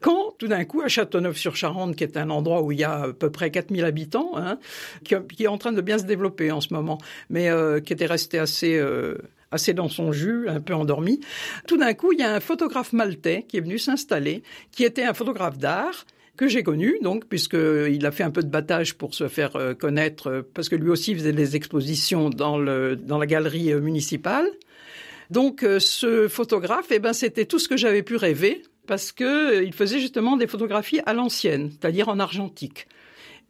Quand 0.00 0.34
tout 0.38 0.48
d'un 0.48 0.64
coup 0.64 0.82
à 0.82 0.88
Châteauneuf-sur-Charente, 0.88 1.96
qui 1.96 2.04
est 2.04 2.16
un 2.16 2.30
endroit 2.30 2.62
où 2.62 2.72
il 2.72 2.80
y 2.80 2.84
a 2.84 3.02
à 3.02 3.12
peu 3.12 3.30
près 3.30 3.50
4000 3.50 3.84
habitants, 3.84 4.32
hein, 4.36 4.58
qui, 5.04 5.14
est 5.14 5.48
en 5.48 5.58
train 5.58 5.72
de 5.72 5.80
bien 5.80 5.97
se 5.98 6.04
développer 6.04 6.50
en 6.50 6.60
ce 6.60 6.72
moment, 6.72 6.98
mais 7.30 7.48
euh, 7.48 7.80
qui 7.80 7.92
était 7.92 8.06
resté 8.06 8.38
assez 8.38 8.76
euh, 8.76 9.16
assez 9.50 9.72
dans 9.72 9.88
son 9.88 10.12
jus, 10.12 10.48
un 10.48 10.60
peu 10.60 10.74
endormi. 10.74 11.20
Tout 11.66 11.78
d'un 11.78 11.94
coup, 11.94 12.12
il 12.12 12.18
y 12.18 12.22
a 12.22 12.34
un 12.34 12.40
photographe 12.40 12.92
maltais 12.92 13.46
qui 13.48 13.56
est 13.56 13.60
venu 13.60 13.78
s'installer, 13.78 14.42
qui 14.72 14.84
était 14.84 15.04
un 15.04 15.14
photographe 15.14 15.58
d'art 15.58 16.04
que 16.36 16.48
j'ai 16.48 16.62
connu, 16.62 16.98
donc, 17.02 17.24
puisqu'il 17.24 18.06
a 18.06 18.10
fait 18.12 18.22
un 18.22 18.30
peu 18.30 18.42
de 18.42 18.48
battage 18.48 18.94
pour 18.94 19.14
se 19.14 19.26
faire 19.26 19.56
euh, 19.56 19.74
connaître, 19.74 20.44
parce 20.54 20.68
que 20.68 20.76
lui 20.76 20.90
aussi 20.90 21.14
faisait 21.14 21.32
des 21.32 21.56
expositions 21.56 22.30
dans, 22.30 22.58
le, 22.58 22.94
dans 22.94 23.18
la 23.18 23.26
galerie 23.26 23.74
municipale. 23.74 24.46
Donc, 25.30 25.64
ce 25.78 26.26
photographe, 26.28 26.86
eh 26.90 27.00
ben, 27.00 27.12
c'était 27.12 27.44
tout 27.44 27.58
ce 27.58 27.68
que 27.68 27.76
j'avais 27.76 28.02
pu 28.02 28.16
rêver, 28.16 28.62
parce 28.86 29.12
que 29.12 29.62
il 29.62 29.72
faisait 29.72 30.00
justement 30.00 30.36
des 30.36 30.46
photographies 30.46 31.00
à 31.06 31.12
l'ancienne, 31.12 31.70
c'est-à-dire 31.70 32.08
en 32.08 32.18
argentique. 32.18 32.88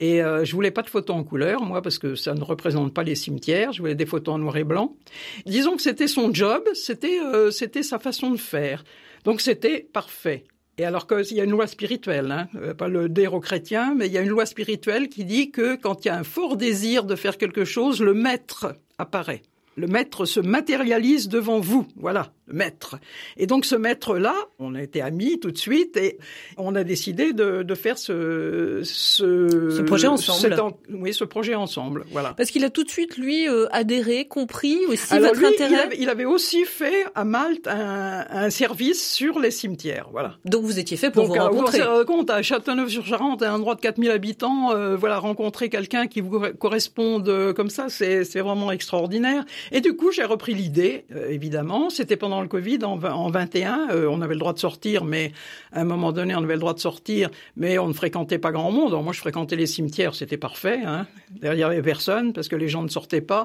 Et 0.01 0.23
euh, 0.23 0.45
je 0.45 0.55
voulais 0.55 0.71
pas 0.71 0.83
de 0.83 0.91
photos 0.91 1.17
en 1.17 1.25
couleur, 1.25 1.63
moi, 1.63 1.83
parce 1.83 1.99
que 1.99 2.15
ça 2.15 2.35
ne 2.35 2.43
représente 2.43 2.95
pas 2.95 3.03
les 3.03 3.15
cimetières. 3.15 3.73
Je 3.73 3.81
voulais 3.81 3.97
des 3.97 4.07
photos 4.07 4.37
en 4.37 4.39
noir 4.39 4.57
et 4.57 4.65
blanc. 4.65 4.97
Disons 5.45 5.77
que 5.77 5.83
c'était 5.83 6.07
son 6.07 6.33
job, 6.33 6.63
c'était 6.75 7.19
euh, 7.21 7.51
c'était 7.51 7.83
sa 7.83 7.99
façon 7.99 8.31
de 8.31 8.37
faire. 8.37 8.85
Donc 9.25 9.41
c'était 9.41 9.81
parfait. 9.93 10.45
Et 10.79 10.85
alors 10.85 11.09
qu'il 11.09 11.37
y 11.37 11.41
a 11.41 11.45
une 11.45 11.51
loi 11.51 11.67
spirituelle, 11.67 12.31
hein, 12.31 12.49
euh, 12.55 12.73
pas 12.73 12.87
le 12.87 13.09
déro 13.09 13.41
chrétien, 13.41 13.95
mais 13.97 14.07
il 14.07 14.13
y 14.13 14.19
a 14.19 14.23
une 14.23 14.29
loi 14.29 14.47
spirituelle 14.47 15.09
qui 15.09 15.25
dit 15.25 15.51
que 15.51 15.75
quand 15.75 16.05
il 16.05 16.09
y 16.09 16.11
a 16.11 16.17
un 16.17 16.25
fort 16.25 16.57
désir 16.57 17.03
de 17.03 17.17
faire 17.17 17.37
quelque 17.37 17.65
chose, 17.65 18.01
le 18.01 18.15
maître 18.15 18.77
apparaît. 18.99 19.43
Le 19.79 19.87
maître 19.87 20.25
se 20.25 20.41
matérialise 20.41 21.29
devant 21.29 21.61
vous. 21.61 21.87
Voilà 21.95 22.33
maître. 22.53 22.97
Et 23.37 23.47
donc 23.47 23.65
ce 23.65 23.75
maître-là, 23.75 24.35
on 24.59 24.75
a 24.75 24.83
été 24.83 25.01
amis 25.01 25.39
tout 25.41 25.51
de 25.51 25.59
suite 25.59 25.97
et 25.97 26.19
on 26.57 26.75
a 26.75 26.85
décidé 26.85 27.33
de, 27.33 27.63
de 27.63 27.75
faire 27.75 27.99
ce, 27.99 28.81
ce, 28.85 29.71
ce 29.71 29.83
projet 29.83 30.07
ensemble. 30.07 30.57
oui, 30.91 31.13
ce 31.13 31.25
projet 31.25 31.55
ensemble, 31.55 32.05
voilà. 32.11 32.35
Parce 32.35 32.51
qu'il 32.51 32.65
a 32.65 32.71
tout 32.71 32.85
de 32.85 32.91
suite 32.91 33.17
lui 33.17 33.49
euh, 33.49 33.67
adhéré, 33.71 34.27
compris 34.27 34.79
aussi 34.89 35.15
Alors 35.15 35.35
votre 35.35 35.45
intérêt. 35.45 35.71
Il 35.71 35.79
avait, 35.79 35.97
il 36.01 36.09
avait, 36.09 36.25
aussi 36.25 36.65
fait 36.65 37.07
à 37.15 37.25
Malte 37.25 37.67
un, 37.67 38.27
un, 38.31 38.51
service 38.51 39.13
sur 39.13 39.39
les 39.39 39.51
cimetières, 39.51 40.09
voilà. 40.11 40.37
Donc 40.45 40.65
vous 40.65 40.79
étiez 40.79 40.97
fait 40.97 41.11
pour 41.11 41.25
donc, 41.27 41.37
vous 41.37 41.43
rencontrer. 41.43 41.79
Donc 41.79 42.07
compte 42.07 42.31
à 42.31 42.43
Châteauneuf-sur-Charente, 42.43 43.43
un 43.43 43.55
endroit 43.55 43.75
de 43.75 43.81
4000 43.81 44.11
habitants, 44.11 44.73
euh, 44.73 44.97
voilà, 44.97 45.19
rencontrer 45.19 45.69
quelqu'un 45.69 46.07
qui 46.07 46.21
vous 46.21 46.41
corresponde 46.59 47.53
comme 47.55 47.71
ça, 47.71 47.89
c'est 47.89 48.41
vraiment 48.41 48.73
extraordinaire. 48.73 49.45
Et 49.73 49.81
du 49.81 49.95
coup, 49.95 50.13
j'ai 50.13 50.25
repris 50.25 50.55
l'idée, 50.55 51.05
euh, 51.15 51.29
évidemment. 51.31 51.91
C'était 51.91 52.17
pendant 52.17 52.41
le 52.41 52.49
Covid, 52.49 52.85
en, 52.85 53.03
en 53.03 53.31
21, 53.31 53.89
euh, 53.91 54.07
on 54.11 54.21
avait 54.21 54.35
le 54.35 54.41
droit 54.41 54.53
de 54.53 54.59
sortir, 54.59 55.05
mais 55.05 55.33
à 55.73 55.81
un 55.81 55.85
moment 55.85 56.13
donné, 56.13 56.35
on 56.35 56.43
avait 56.43 56.55
le 56.55 56.61
droit 56.61 56.75
de 56.75 56.81
sortir, 56.81 57.31
mais 57.57 57.79
on 57.79 57.89
ne 57.89 57.93
fréquentait 57.93 58.39
pas 58.39 58.53
grand 58.53 58.71
monde. 58.71 58.93
moi, 59.03 59.13
je 59.13 59.21
fréquentais 59.21 59.57
les 59.57 59.67
cimetières, 59.67 60.15
c'était 60.15 60.37
parfait. 60.37 60.81
Hein. 60.85 61.07
Derrière, 61.31 61.69
il 61.69 61.71
n'y 61.71 61.79
avait 61.79 61.83
personne 61.83 62.33
parce 62.33 62.49
que 62.49 62.57
les 62.57 62.69
gens 62.69 62.83
ne 62.83 62.89
sortaient 62.89 63.21
pas. 63.21 63.45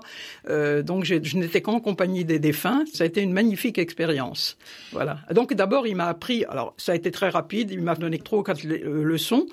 Euh, 0.49 0.81
donc, 0.81 1.05
je 1.05 1.37
n'étais 1.37 1.61
qu'en 1.61 1.79
compagnie 1.79 2.25
des 2.25 2.39
défunts. 2.39 2.83
Ça 2.93 3.03
a 3.03 3.07
été 3.07 3.21
une 3.21 3.33
magnifique 3.33 3.77
expérience. 3.77 4.57
Voilà. 4.91 5.19
Donc, 5.31 5.53
d'abord, 5.53 5.87
il 5.87 5.95
m'a 5.95 6.07
appris. 6.07 6.45
Alors, 6.45 6.73
ça 6.77 6.91
a 6.91 6.95
été 6.95 7.11
très 7.11 7.29
rapide. 7.29 7.71
Il 7.71 7.81
m'a 7.81 7.95
donné 7.95 8.19
ou 8.31 8.43
quatre 8.43 8.63
leçons. 8.63 9.45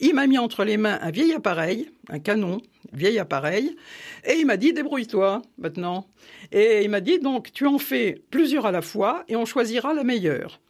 Il 0.00 0.14
m'a 0.14 0.26
mis 0.26 0.38
entre 0.38 0.64
les 0.64 0.76
mains 0.76 0.98
un 1.00 1.10
vieil 1.10 1.32
appareil, 1.32 1.90
un 2.08 2.18
canon, 2.18 2.60
vieil 2.92 3.18
appareil, 3.18 3.76
et 4.24 4.34
il 4.34 4.46
m'a 4.46 4.56
dit 4.56 4.72
débrouille-toi 4.72 5.42
maintenant. 5.58 6.06
Et 6.52 6.82
il 6.82 6.90
m'a 6.90 7.00
dit 7.00 7.18
donc 7.18 7.52
tu 7.52 7.66
en 7.66 7.78
fais 7.78 8.22
plusieurs 8.30 8.66
à 8.66 8.72
la 8.72 8.82
fois 8.82 9.24
et 9.28 9.36
on 9.36 9.44
choisira 9.44 9.94
la 9.94 10.04
meilleure. 10.04 10.60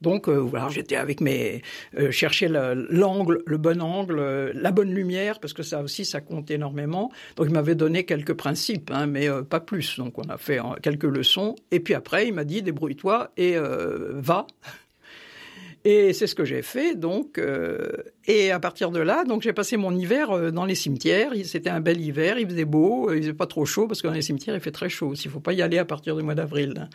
Donc 0.00 0.28
euh, 0.28 0.38
voilà, 0.38 0.68
j'étais 0.68 0.96
avec 0.96 1.20
mes 1.20 1.62
euh, 1.98 2.10
chercher 2.10 2.48
l'angle, 2.48 3.42
le, 3.44 3.58
bon 3.58 3.82
angle, 3.82 4.18
euh, 4.18 4.52
la 4.54 4.70
bonne 4.70 4.92
lumière 4.92 5.40
parce 5.40 5.52
que 5.52 5.62
ça 5.62 5.82
aussi 5.82 6.04
ça 6.04 6.20
compte 6.20 6.50
énormément. 6.50 7.10
Donc 7.36 7.46
il 7.48 7.52
m'avait 7.52 7.74
donné 7.74 8.04
quelques 8.04 8.34
principes, 8.34 8.90
hein, 8.92 9.06
mais 9.06 9.28
pas 9.48 9.60
plus. 9.60 9.98
Donc 9.98 10.18
on 10.18 10.28
a 10.30 10.38
fait 10.38 10.58
quelques 10.82 11.04
leçons 11.04 11.54
et 11.70 11.80
puis 11.80 11.94
après 11.94 12.26
il 12.28 12.34
m'a 12.34 12.44
dit 12.44 12.62
débrouille-toi 12.62 13.30
et 13.36 13.56
va. 13.58 14.46
Et 15.84 16.12
c'est 16.12 16.26
ce 16.26 16.34
que 16.34 16.44
j'ai 16.44 16.60
fait, 16.60 16.94
donc. 16.94 17.38
Euh, 17.38 17.78
et 18.26 18.50
à 18.50 18.60
partir 18.60 18.90
de 18.90 19.00
là, 19.00 19.24
donc 19.24 19.42
j'ai 19.42 19.54
passé 19.54 19.78
mon 19.78 19.96
hiver 19.96 20.30
euh, 20.30 20.50
dans 20.50 20.66
les 20.66 20.74
cimetières. 20.74 21.32
C'était 21.44 21.70
un 21.70 21.80
bel 21.80 22.00
hiver, 22.00 22.38
il 22.38 22.46
faisait 22.46 22.66
beau, 22.66 23.10
il 23.12 23.22
faisait 23.22 23.32
pas 23.32 23.46
trop 23.46 23.64
chaud 23.64 23.86
parce 23.86 24.02
que 24.02 24.06
dans 24.06 24.12
les 24.12 24.22
cimetières 24.22 24.54
il 24.54 24.60
fait 24.60 24.72
très 24.72 24.90
chaud. 24.90 25.14
Il 25.14 25.30
faut 25.30 25.40
pas 25.40 25.54
y 25.54 25.62
aller 25.62 25.78
à 25.78 25.86
partir 25.86 26.16
du 26.16 26.22
mois 26.22 26.34
d'avril. 26.34 26.88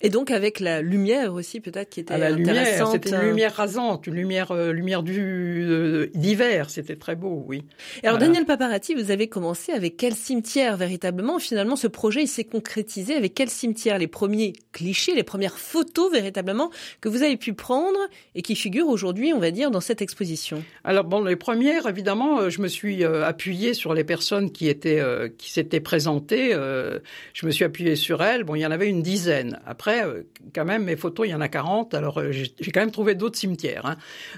Et 0.00 0.10
donc 0.10 0.30
avec 0.30 0.60
la 0.60 0.80
lumière 0.80 1.34
aussi 1.34 1.60
peut-être 1.60 1.90
qui 1.90 1.98
était 1.98 2.14
ah, 2.14 2.18
la 2.18 2.30
lumière, 2.30 2.86
c'était 2.86 3.10
une 3.10 3.16
euh. 3.16 3.30
lumière 3.30 3.52
rasante, 3.52 4.06
une 4.06 4.14
lumière 4.14 4.52
euh, 4.52 4.70
lumière 4.70 5.02
du 5.02 5.66
euh, 5.68 6.06
d'hiver, 6.14 6.70
c'était 6.70 6.94
très 6.94 7.16
beau, 7.16 7.42
oui. 7.48 7.64
Et 8.04 8.06
alors 8.06 8.18
Daniel 8.18 8.44
Paparazzi, 8.44 8.94
vous 8.94 9.10
avez 9.10 9.26
commencé 9.26 9.72
avec 9.72 9.96
quel 9.96 10.14
cimetière 10.14 10.76
véritablement? 10.76 11.40
Finalement, 11.40 11.74
ce 11.74 11.88
projet 11.88 12.22
il 12.22 12.28
s'est 12.28 12.44
concrétisé 12.44 13.16
avec 13.16 13.34
quel 13.34 13.50
cimetière? 13.50 13.98
Les 13.98 14.06
premiers 14.06 14.52
clichés, 14.70 15.16
les 15.16 15.24
premières 15.24 15.58
photos 15.58 16.12
véritablement 16.12 16.70
que 17.00 17.08
vous 17.08 17.24
avez 17.24 17.36
pu 17.36 17.54
prendre 17.54 17.98
et 18.36 18.42
qui 18.42 18.54
figurent 18.54 18.88
aujourd'hui, 18.88 19.32
on 19.32 19.40
va 19.40 19.50
dire, 19.50 19.72
dans 19.72 19.80
cette 19.80 20.00
exposition? 20.00 20.62
Alors 20.84 21.04
bon, 21.04 21.24
les 21.24 21.34
premières, 21.34 21.88
évidemment, 21.88 22.48
je 22.48 22.60
me 22.60 22.68
suis 22.68 23.02
appuyé 23.02 23.74
sur 23.74 23.94
les 23.94 24.04
personnes 24.04 24.52
qui 24.52 24.68
étaient 24.68 25.02
qui 25.38 25.50
s'étaient 25.50 25.80
présentées. 25.80 26.52
je 26.52 27.46
me 27.46 27.50
suis 27.50 27.64
appuyé 27.64 27.96
sur 27.96 28.22
elles. 28.22 28.44
Bon, 28.44 28.54
il 28.54 28.60
y 28.60 28.66
en 28.66 28.70
avait 28.70 28.88
une 28.88 29.02
dizaine. 29.02 29.58
Après 29.66 29.87
euh, 29.88 30.22
quand 30.54 30.64
même, 30.64 30.84
mes 30.84 30.96
photos, 30.96 31.26
il 31.26 31.30
y 31.30 31.34
en 31.34 31.40
a 31.40 31.48
40, 31.48 31.94
alors 31.94 32.18
euh, 32.18 32.32
j'ai 32.32 32.72
quand 32.72 32.80
même 32.80 32.90
trouvé 32.90 33.14
d'autres 33.14 33.38
cimetières. 33.38 33.86
Hein. 33.86 33.96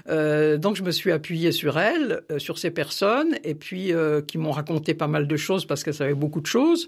Euh, 0.09 0.57
donc 0.57 0.75
je 0.75 0.83
me 0.83 0.91
suis 0.91 1.11
appuyé 1.11 1.51
sur 1.51 1.79
elles, 1.79 2.21
sur 2.37 2.57
ces 2.57 2.71
personnes, 2.71 3.35
et 3.43 3.55
puis 3.55 3.91
qui 4.27 4.37
m'ont 4.37 4.51
raconté 4.51 4.93
pas 4.93 5.07
mal 5.07 5.27
de 5.27 5.37
choses 5.37 5.65
parce 5.65 5.83
qu'elles 5.83 5.93
savaient 5.93 6.13
beaucoup 6.13 6.41
de 6.41 6.45
choses. 6.45 6.87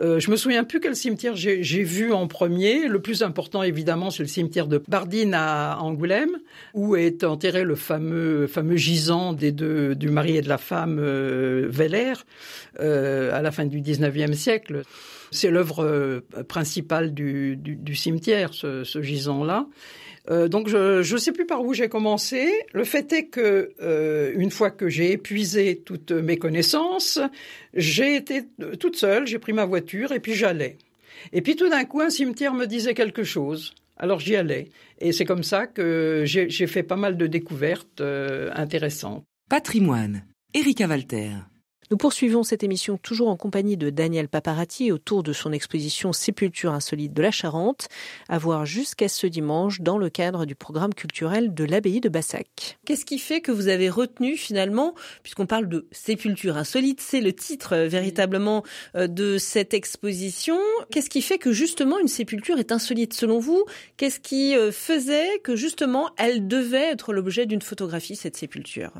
je 0.00 0.30
me 0.30 0.36
souviens 0.36 0.64
plus 0.64 0.80
quel 0.80 0.96
cimetière 0.96 1.34
j'ai 1.36 1.82
vu 1.82 2.12
en 2.12 2.26
premier. 2.26 2.88
Le 2.88 3.00
plus 3.00 3.22
important, 3.22 3.62
évidemment, 3.62 4.10
c'est 4.10 4.22
le 4.22 4.28
cimetière 4.28 4.66
de 4.66 4.82
Bardine 4.88 5.34
à 5.34 5.78
Angoulême, 5.80 6.38
où 6.74 6.96
est 6.96 7.24
enterré 7.24 7.64
le 7.64 7.74
fameux, 7.74 8.46
fameux 8.46 8.76
gisant 8.76 9.32
des 9.32 9.52
deux, 9.52 9.94
du 9.94 10.08
mari 10.08 10.36
et 10.36 10.42
de 10.42 10.48
la 10.48 10.58
femme 10.58 10.98
euh, 12.80 13.32
à 13.32 13.42
la 13.42 13.50
fin 13.50 13.64
du 13.64 13.80
19e 13.80 14.34
siècle. 14.34 14.82
C'est 15.30 15.50
l'œuvre 15.50 15.84
euh, 15.84 16.20
principale 16.48 17.12
du, 17.14 17.56
du, 17.56 17.94
cimetière, 17.94 18.54
ce, 18.54 18.84
gisant-là. 19.00 19.66
Euh, 20.30 20.48
donc 20.48 20.68
je 20.68 21.00
ne 21.00 21.18
sais 21.18 21.32
plus 21.32 21.46
par 21.46 21.62
où 21.62 21.72
j'ai 21.72 21.88
commencé. 21.88 22.52
Le 22.72 22.84
fait 22.84 23.12
est 23.12 23.26
que 23.26 23.72
euh, 23.80 24.32
une 24.36 24.50
fois 24.50 24.70
que 24.70 24.88
j'ai 24.88 25.12
épuisé 25.12 25.82
toutes 25.84 26.12
mes 26.12 26.36
connaissances, 26.36 27.18
j'ai 27.74 28.16
été 28.16 28.42
toute 28.78 28.96
seule, 28.96 29.26
j'ai 29.26 29.38
pris 29.38 29.52
ma 29.52 29.64
voiture 29.64 30.12
et 30.12 30.20
puis 30.20 30.34
j'allais. 30.34 30.76
Et 31.32 31.40
puis 31.40 31.56
tout 31.56 31.68
d'un 31.68 31.84
coup, 31.84 32.00
un 32.00 32.10
cimetière 32.10 32.54
me 32.54 32.66
disait 32.66 32.94
quelque 32.94 33.24
chose. 33.24 33.74
Alors 33.96 34.20
j'y 34.20 34.36
allais. 34.36 34.68
Et 35.00 35.12
c'est 35.12 35.24
comme 35.24 35.42
ça 35.42 35.66
que 35.66 36.24
j'ai 36.26 36.66
fait 36.66 36.82
pas 36.82 36.96
mal 36.96 37.16
de 37.16 37.26
découvertes 37.26 38.02
intéressantes. 38.54 39.24
Patrimoine. 39.48 40.24
Erika 40.54 40.86
Walter. 40.86 41.30
Nous 41.90 41.96
poursuivons 41.96 42.42
cette 42.42 42.62
émission 42.62 42.98
toujours 42.98 43.28
en 43.28 43.36
compagnie 43.36 43.78
de 43.78 43.88
Daniel 43.88 44.28
Paparatti 44.28 44.92
autour 44.92 45.22
de 45.22 45.32
son 45.32 45.52
exposition 45.52 46.12
Sépulture 46.12 46.74
insolite 46.74 47.14
de 47.14 47.22
la 47.22 47.30
Charente, 47.30 47.88
à 48.28 48.36
voir 48.36 48.66
jusqu'à 48.66 49.08
ce 49.08 49.26
dimanche 49.26 49.80
dans 49.80 49.96
le 49.96 50.10
cadre 50.10 50.44
du 50.44 50.54
programme 50.54 50.92
culturel 50.92 51.54
de 51.54 51.64
l'abbaye 51.64 52.02
de 52.02 52.10
Bassac. 52.10 52.78
Qu'est-ce 52.84 53.06
qui 53.06 53.18
fait 53.18 53.40
que 53.40 53.52
vous 53.52 53.68
avez 53.68 53.88
retenu 53.88 54.36
finalement, 54.36 54.94
puisqu'on 55.22 55.46
parle 55.46 55.66
de 55.66 55.86
Sépulture 55.90 56.58
insolite, 56.58 57.00
c'est 57.00 57.22
le 57.22 57.32
titre 57.32 57.74
euh, 57.74 57.88
véritablement 57.88 58.64
euh, 58.94 59.06
de 59.06 59.38
cette 59.38 59.72
exposition, 59.72 60.58
qu'est-ce 60.90 61.08
qui 61.08 61.22
fait 61.22 61.38
que 61.38 61.52
justement 61.52 61.98
une 61.98 62.08
sépulture 62.08 62.58
est 62.58 62.70
insolite? 62.70 63.14
Selon 63.14 63.38
vous 63.38 63.64
Qu'est-ce 63.96 64.20
qui 64.20 64.54
euh, 64.54 64.72
faisait 64.72 65.38
que 65.42 65.56
justement 65.56 66.10
elle 66.18 66.48
devait 66.48 66.90
être 66.90 67.14
l'objet 67.14 67.46
d'une 67.46 67.62
photographie, 67.62 68.14
cette 68.14 68.36
sépulture? 68.36 68.92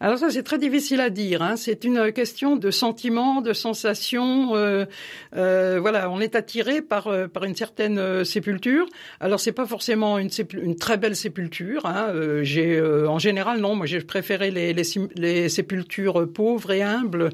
Alors 0.00 0.18
ça 0.18 0.28
c'est 0.28 0.42
très 0.42 0.58
difficile 0.58 1.00
à 1.00 1.08
dire, 1.08 1.40
hein. 1.40 1.56
c'est 1.56 1.84
une 1.84 2.12
question 2.12 2.25
question 2.26 2.56
de 2.56 2.72
sentiments, 2.72 3.40
de 3.40 3.52
sensations. 3.52 4.56
Euh, 4.56 4.84
euh, 5.36 5.78
voilà, 5.80 6.10
on 6.10 6.18
est 6.18 6.34
attiré 6.34 6.82
par 6.82 7.06
euh, 7.06 7.28
par 7.28 7.44
une 7.44 7.54
certaine 7.54 8.24
sépulture. 8.24 8.84
Alors 9.20 9.38
c'est 9.38 9.52
pas 9.52 9.64
forcément 9.64 10.18
une, 10.18 10.28
très 10.74 10.96
belle 10.96 11.14
sépulture. 11.14 11.86
Hein. 11.86 12.12
j'ai 12.42 12.82
en 12.82 13.20
général 13.20 13.60
non, 13.60 13.76
moi 13.76 13.86
j'ai 13.86 14.00
préféré 14.00 14.50
les, 14.50 14.74
les 15.14 15.48
sépultures 15.48 16.26
pauvres 16.32 16.72
et 16.72 16.82
humbles 16.82 17.30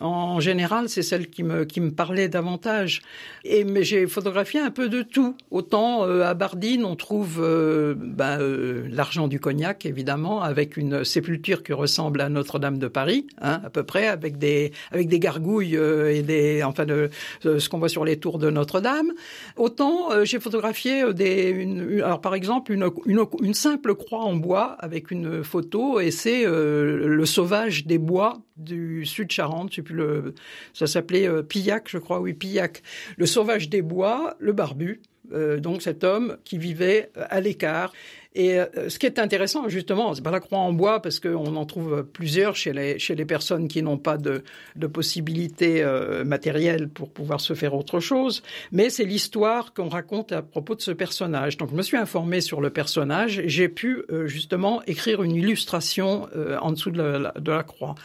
en 0.00 0.40
général, 0.40 0.88
c'est 0.88 1.02
celle 1.02 1.28
qui 1.28 1.42
me 1.42 1.64
qui 1.64 1.80
me 1.80 1.90
parlait 1.90 2.28
davantage. 2.28 3.02
Et 3.44 3.64
mais 3.64 3.84
j'ai 3.84 4.06
photographié 4.06 4.60
un 4.60 4.70
peu 4.70 4.88
de 4.88 5.02
tout. 5.02 5.36
Autant 5.50 6.04
euh, 6.06 6.22
à 6.22 6.34
Bardine, 6.34 6.84
on 6.84 6.96
trouve 6.96 7.38
euh, 7.40 7.94
ben, 7.96 8.40
euh, 8.40 8.86
l'argent 8.90 9.28
du 9.28 9.40
cognac, 9.40 9.84
évidemment, 9.84 10.42
avec 10.42 10.76
une 10.76 11.04
sépulture 11.04 11.62
qui 11.62 11.72
ressemble 11.72 12.20
à 12.20 12.28
Notre-Dame 12.28 12.78
de 12.78 12.88
Paris, 12.88 13.26
hein, 13.40 13.60
à 13.64 13.70
peu 13.70 13.82
près, 13.82 14.06
avec 14.06 14.38
des 14.38 14.72
avec 14.90 15.08
des 15.08 15.18
gargouilles 15.18 15.76
et 15.76 16.22
des 16.22 16.62
enfin 16.62 16.86
de, 16.86 17.10
ce 17.42 17.68
qu'on 17.68 17.78
voit 17.78 17.88
sur 17.88 18.04
les 18.04 18.18
tours 18.18 18.38
de 18.38 18.50
Notre-Dame. 18.50 19.12
Autant 19.56 20.24
j'ai 20.24 20.40
photographié 20.40 21.12
des 21.12 21.50
une, 21.50 22.00
alors 22.02 22.20
par 22.20 22.34
exemple 22.34 22.72
une, 22.72 22.88
une, 23.06 23.24
une 23.42 23.54
simple 23.54 23.94
croix 23.94 24.20
en 24.20 24.34
bois 24.34 24.76
avec 24.78 25.10
une 25.10 25.44
photo 25.44 26.00
et 26.00 26.10
c'est 26.10 26.44
le 26.44 27.24
sauvage 27.26 27.86
des 27.86 27.98
bois 27.98 28.38
du 28.60 29.04
sud 29.06 29.30
Charente, 29.30 29.76
le, 29.88 30.34
ça 30.72 30.86
s'appelait 30.86 31.28
euh, 31.28 31.42
Pillac, 31.42 31.88
je 31.88 31.98
crois, 31.98 32.20
oui, 32.20 32.34
Pillac, 32.34 32.82
le 33.16 33.26
sauvage 33.26 33.68
des 33.68 33.82
bois, 33.82 34.36
le 34.38 34.52
barbu, 34.52 35.00
euh, 35.32 35.58
donc 35.60 35.82
cet 35.82 36.04
homme 36.04 36.36
qui 36.44 36.58
vivait 36.58 37.10
euh, 37.16 37.24
à 37.30 37.40
l'écart. 37.40 37.92
Et 38.34 38.58
ce 38.88 38.98
qui 38.98 39.06
est 39.06 39.18
intéressant, 39.18 39.68
justement, 39.68 40.14
c'est 40.14 40.22
pas 40.22 40.30
la 40.30 40.38
croix 40.38 40.60
en 40.60 40.72
bois, 40.72 41.02
parce 41.02 41.18
qu'on 41.18 41.56
en 41.56 41.66
trouve 41.66 42.04
plusieurs 42.04 42.54
chez 42.54 42.72
les, 42.72 42.98
chez 42.98 43.16
les 43.16 43.24
personnes 43.24 43.66
qui 43.66 43.82
n'ont 43.82 43.98
pas 43.98 44.18
de, 44.18 44.44
de 44.76 44.86
possibilités 44.86 45.84
matérielles 46.24 46.88
pour 46.88 47.10
pouvoir 47.10 47.40
se 47.40 47.54
faire 47.54 47.74
autre 47.74 47.98
chose, 47.98 48.44
mais 48.70 48.88
c'est 48.88 49.04
l'histoire 49.04 49.74
qu'on 49.74 49.88
raconte 49.88 50.30
à 50.30 50.42
propos 50.42 50.76
de 50.76 50.80
ce 50.80 50.92
personnage. 50.92 51.56
Donc 51.56 51.70
je 51.70 51.74
me 51.74 51.82
suis 51.82 51.96
informé 51.96 52.40
sur 52.40 52.60
le 52.60 52.70
personnage, 52.70 53.42
j'ai 53.46 53.68
pu 53.68 54.04
justement 54.26 54.80
écrire 54.86 55.24
une 55.24 55.34
illustration 55.34 56.28
en 56.60 56.70
dessous 56.70 56.92
de 56.92 57.02
la, 57.02 57.32
de 57.32 57.50
la 57.50 57.64
croix. 57.64 57.96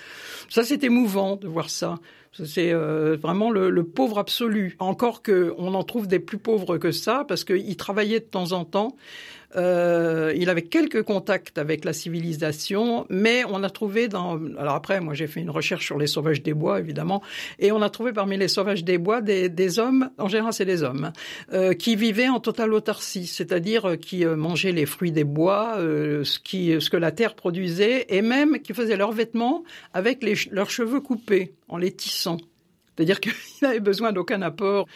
Ça, 0.50 0.64
c'est 0.64 0.84
émouvant 0.84 1.36
de 1.36 1.48
voir 1.48 1.70
ça. 1.70 2.00
C'est 2.44 2.74
euh, 2.74 3.16
vraiment 3.16 3.50
le, 3.50 3.84
pauvre 3.84 4.20
absolu. 4.20 4.76
Encore 4.80 5.22
que 5.22 5.54
on 5.58 5.74
en 5.74 5.84
trouve 5.84 6.08
des 6.08 6.20
plus 6.20 6.38
pauvres 6.38 6.78
que 6.78 6.92
ça, 6.92 7.24
parce 7.28 7.44
qu'il 7.44 7.78
travaillait 7.78 8.20
de 8.20 8.26
temps 8.26 8.52
en 8.52 8.66
temps. 8.66 8.96
Euh, 9.56 10.34
il 10.36 10.50
avait 10.50 10.64
quelques 10.64 11.04
contacts 11.04 11.58
avec 11.58 11.86
la 11.86 11.94
civilisation, 11.94 13.06
mais 13.10 13.44
on 13.50 13.64
a 13.64 13.70
trouvé 13.70 14.08
dans. 14.08 14.40
Alors 14.58 14.76
après, 14.76 15.00
moi 15.02 15.14
j'ai 15.14 15.28
fait 15.28 15.40
une 15.40 15.50
recherche 15.50 15.86
sur 15.86 15.98
les 15.98 16.08
sauvages 16.08 16.42
des 16.42 16.54
bois, 16.54 16.80
évidemment, 16.80 17.22
et 17.60 17.72
on 17.72 17.82
a 17.82 17.90
trouvé 17.90 18.14
parmi 18.14 18.38
les 18.38 18.48
sauvages 18.48 18.84
des 18.84 18.98
bois 18.98 19.22
des, 19.22 19.50
des 19.50 19.80
hommes, 19.80 20.10
en 20.18 20.28
général 20.28 20.54
c'est 20.54 20.66
des 20.66 20.84
hommes, 20.84 21.12
euh, 21.54 21.74
qui 21.74 21.96
vivaient 21.96 22.30
en 22.30 22.40
totale 22.40 22.74
autarcie, 22.74 23.28
c'est-à-dire 23.28 23.86
euh, 23.86 23.96
qui 23.96 24.26
euh, 24.26 24.36
mangeaient 24.36 24.72
les 24.72 24.86
fruits 24.86 25.12
des 25.12 25.24
bois, 25.24 25.76
ce, 25.78 26.40
qui, 26.40 26.80
ce 26.80 26.90
que 26.90 26.98
la 26.98 27.12
terre 27.12 27.36
produisait, 27.36 28.06
et 28.10 28.22
même 28.22 28.60
qui 28.60 28.74
faisaient 28.74 28.98
leurs 28.98 29.12
vêtements 29.12 29.64
avec 29.94 30.24
les, 30.24 30.36
leurs 30.52 30.70
cheveux 30.70 31.00
coupés, 31.00 31.54
en 31.68 31.78
les 31.78 31.92
tissant. 31.92 32.38
C'est-à-dire 32.96 33.20
qu'il 33.20 33.34
n'avait 33.62 33.80
besoin 33.80 34.12
d'aucun 34.12 34.42
apport. 34.42 34.88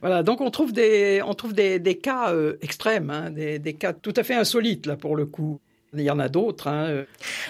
Voilà, 0.00 0.22
donc 0.22 0.40
on 0.40 0.50
trouve 0.50 0.72
des, 0.72 1.22
on 1.24 1.34
trouve 1.34 1.52
des, 1.52 1.78
des 1.78 1.96
cas 1.96 2.32
euh, 2.32 2.56
extrêmes, 2.60 3.10
hein, 3.10 3.30
des, 3.30 3.58
des, 3.58 3.74
cas 3.74 3.92
tout 3.92 4.14
à 4.16 4.22
fait 4.22 4.34
insolites 4.34 4.86
là 4.86 4.96
pour 4.96 5.16
le 5.16 5.26
coup. 5.26 5.60
Il 5.94 6.02
y 6.02 6.10
en 6.10 6.18
a 6.18 6.28
d'autres. 6.28 6.68
Hein. 6.68 7.04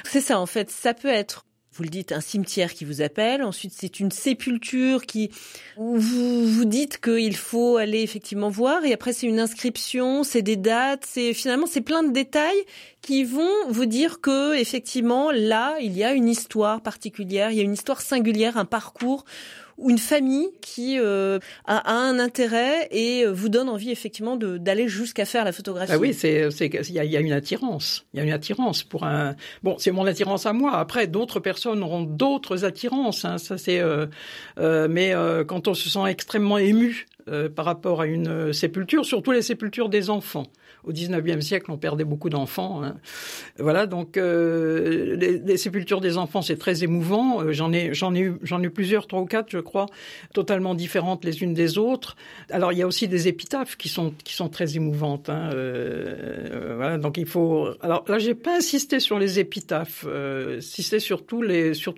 C'est 0.04 0.20
ça 0.20 0.38
en 0.38 0.46
fait, 0.46 0.70
ça 0.70 0.94
peut 0.94 1.08
être 1.08 1.46
vous 1.76 1.82
le 1.82 1.90
dites, 1.90 2.12
un 2.12 2.20
cimetière 2.20 2.72
qui 2.72 2.84
vous 2.84 3.02
appelle. 3.02 3.42
Ensuite, 3.42 3.72
c'est 3.74 4.00
une 4.00 4.10
sépulture 4.10 5.04
qui 5.04 5.30
où 5.76 5.98
vous 5.98 6.46
vous 6.46 6.64
dites 6.64 7.00
qu'il 7.00 7.36
faut 7.36 7.76
aller 7.76 8.02
effectivement 8.02 8.48
voir. 8.48 8.84
Et 8.84 8.94
après, 8.94 9.12
c'est 9.12 9.26
une 9.26 9.40
inscription, 9.40 10.24
c'est 10.24 10.42
des 10.42 10.56
dates, 10.56 11.04
c'est 11.06 11.34
finalement 11.34 11.66
c'est 11.66 11.82
plein 11.82 12.02
de 12.02 12.12
détails 12.12 12.64
qui 13.02 13.24
vont 13.24 13.68
vous 13.68 13.86
dire 13.86 14.20
que 14.20 14.54
effectivement 14.56 15.30
là, 15.30 15.76
il 15.80 15.96
y 15.96 16.02
a 16.02 16.14
une 16.14 16.28
histoire 16.28 16.80
particulière, 16.80 17.50
il 17.50 17.58
y 17.58 17.60
a 17.60 17.64
une 17.64 17.74
histoire 17.74 18.00
singulière, 18.00 18.56
un 18.56 18.64
parcours 18.64 19.24
ou 19.78 19.90
une 19.90 19.98
famille 19.98 20.48
qui 20.60 20.98
euh, 20.98 21.38
a, 21.64 21.92
un 21.92 22.18
intérêt 22.18 22.88
et 22.90 23.24
euh, 23.24 23.32
vous 23.32 23.48
donne 23.48 23.68
envie 23.68 23.90
effectivement 23.90 24.36
d'aller 24.36 24.88
jusqu'à 24.88 25.24
faire 25.24 25.44
la 25.44 25.52
photographie. 25.52 25.92
Ah 25.94 25.98
oui, 25.98 26.14
c'est 26.14 26.48
il 26.60 26.92
y 26.92 26.98
a, 26.98 27.04
y 27.04 27.16
a, 27.16 27.20
une 27.20 27.32
attirance. 27.32 28.06
Il 28.12 28.18
y 28.18 28.20
a 28.20 28.24
une 28.24 28.32
attirance 28.32 28.82
pour 28.82 29.04
un. 29.04 29.36
Bon, 29.62 29.76
c'est 29.78 29.90
mon 29.90 30.06
attirance 30.06 30.46
à 30.46 30.52
moi. 30.52 30.76
Après, 30.78 31.06
d'autres 31.06 31.40
personnes 31.40 31.82
auront 31.82 32.02
d'autres 32.02 32.64
attirances. 32.64 33.24
Hein. 33.24 33.38
Ça 33.38 33.58
c'est. 33.58 33.80
Euh, 33.80 34.06
euh, 34.58 34.88
mais 34.88 35.14
euh, 35.14 35.44
quand 35.44 35.68
on 35.68 35.74
se 35.74 35.88
sent 35.88 36.08
extrêmement 36.08 36.58
ému 36.58 37.06
par 37.56 37.64
rapport 37.64 38.02
à 38.02 38.06
une 38.06 38.52
sépulture, 38.52 39.04
surtout 39.04 39.32
les 39.32 39.42
sépultures 39.42 39.88
des 39.88 40.10
enfants 40.10 40.46
au 40.86 40.92
19e 40.92 41.40
siècle, 41.40 41.70
on 41.70 41.76
perdait 41.76 42.04
beaucoup 42.04 42.30
d'enfants. 42.30 42.82
Hein. 42.82 42.96
Voilà, 43.58 43.86
donc 43.86 44.16
euh, 44.16 45.16
les, 45.16 45.56
sépultures 45.56 46.00
des 46.00 46.16
enfants, 46.16 46.42
c'est 46.42 46.56
très 46.56 46.84
émouvant. 46.84 47.42
Euh, 47.42 47.52
j'en 47.52 47.72
ai, 47.72 47.90
j'en 47.92 48.14
ai 48.14 48.68
plusieurs, 48.70 49.06
trois 49.06 49.20
ou 49.20 49.26
quatre, 49.26 49.50
je 49.50 49.58
crois, 49.58 49.86
totalement 50.32 50.74
différentes 50.74 51.24
les 51.24 51.42
unes 51.42 51.54
des 51.54 51.76
autres. 51.76 52.16
Alors 52.50 52.72
il 52.72 52.78
y 52.78 52.82
a 52.82 52.86
aussi 52.86 53.08
des 53.08 53.28
épitaphes 53.28 53.76
qui 53.76 53.88
sont 53.88 54.14
qui 54.24 54.34
sont 54.34 54.48
très 54.48 54.76
émouvantes. 54.76 55.28
Hein. 55.28 55.50
Euh, 55.54 56.74
voilà, 56.76 56.98
donc 56.98 57.18
il 57.18 57.26
faut. 57.26 57.68
Alors 57.80 58.04
là, 58.06 58.18
j'ai 58.18 58.34
pas 58.34 58.56
insisté 58.58 59.00
sur 59.00 59.18
les 59.18 59.40
épitaphes, 59.40 60.04
euh, 60.06 60.58
insisté 60.58 61.00
surtout 61.00 61.42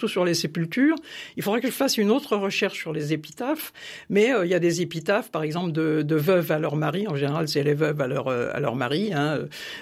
sur 0.09 0.25
les 0.25 0.35
sépultures. 0.35 0.97
Il 1.37 1.42
faudrait 1.42 1.61
que 1.61 1.68
je 1.68 1.73
fasse 1.73 1.99
une 1.99 2.11
autre 2.11 2.37
recherche 2.37 2.78
sur 2.78 2.92
les 2.92 3.12
épitaphes, 3.12 3.73
mais 4.09 4.33
il 4.45 4.49
y 4.49 4.54
a 4.54 4.59
des 4.59 4.80
épitaphes, 4.80 5.30
par 5.30 5.42
exemple, 5.42 5.73
de, 5.73 6.02
de 6.02 6.16
veuves 6.16 6.50
à 6.52 6.59
leur 6.59 6.76
mari. 6.76 7.07
En 7.07 7.16
général, 7.16 7.49
c'est 7.49 7.62
les 7.62 7.75
veuves 7.75 8.00
à 8.00 8.07
leur 8.07 8.28
à 8.28 8.61
leur 8.61 8.76
mari, 8.79 9.13
hein, 9.13 9.41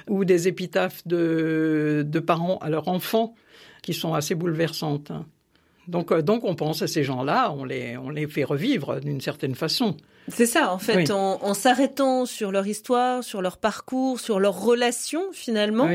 ou 0.08 0.24
des 0.24 0.48
épitaphes 0.48 1.06
de, 1.06 2.04
de, 2.06 2.18
parents 2.18 2.58
à 2.58 2.68
leurs 2.68 2.88
enfants 2.88 3.34
qui 3.82 3.94
sont 3.94 4.14
assez 4.14 4.34
bouleversantes. 4.34 5.10
Hein. 5.10 5.26
Donc, 5.88 6.10
euh, 6.10 6.22
donc 6.22 6.44
on 6.44 6.54
pense 6.54 6.82
à 6.82 6.88
ces 6.88 7.04
gens-là, 7.04 7.52
on 7.52 7.64
les, 7.64 7.96
on 7.96 8.10
les 8.10 8.26
fait 8.26 8.44
revivre 8.44 9.00
d'une 9.00 9.20
certaine 9.20 9.54
façon. 9.54 9.96
C'est 10.28 10.46
ça, 10.46 10.72
en 10.72 10.78
fait, 10.78 11.10
en, 11.10 11.54
s'arrêtant 11.54 12.26
sur 12.26 12.50
leur 12.50 12.66
histoire, 12.66 13.22
sur 13.22 13.42
leur 13.42 13.58
parcours, 13.58 14.18
sur 14.18 14.40
leurs 14.40 14.60
relations 14.60 15.22
finalement 15.32 15.88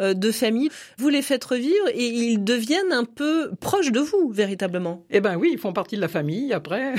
euh, 0.00 0.14
de 0.14 0.30
famille, 0.30 0.68
vous 0.98 1.08
les 1.08 1.22
faites 1.22 1.44
revivre 1.44 1.88
et 1.94 2.04
ils 2.04 2.42
deviennent 2.42 2.92
un 2.92 3.04
peu 3.04 3.50
proches 3.60 3.90
de 3.90 4.00
vous 4.00 4.30
véritablement. 4.30 5.04
Eh 5.10 5.20
ben 5.20 5.36
oui, 5.36 5.50
ils 5.52 5.58
font 5.58 5.72
partie 5.72 5.96
de 5.96 6.00
la 6.00 6.08
famille 6.08 6.52
après. 6.52 6.94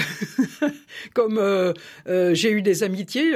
Comme 1.14 1.38
euh, 1.38 1.74
euh, 2.08 2.34
j'ai 2.34 2.52
eu 2.52 2.62
des 2.62 2.84
amitiés, 2.84 3.34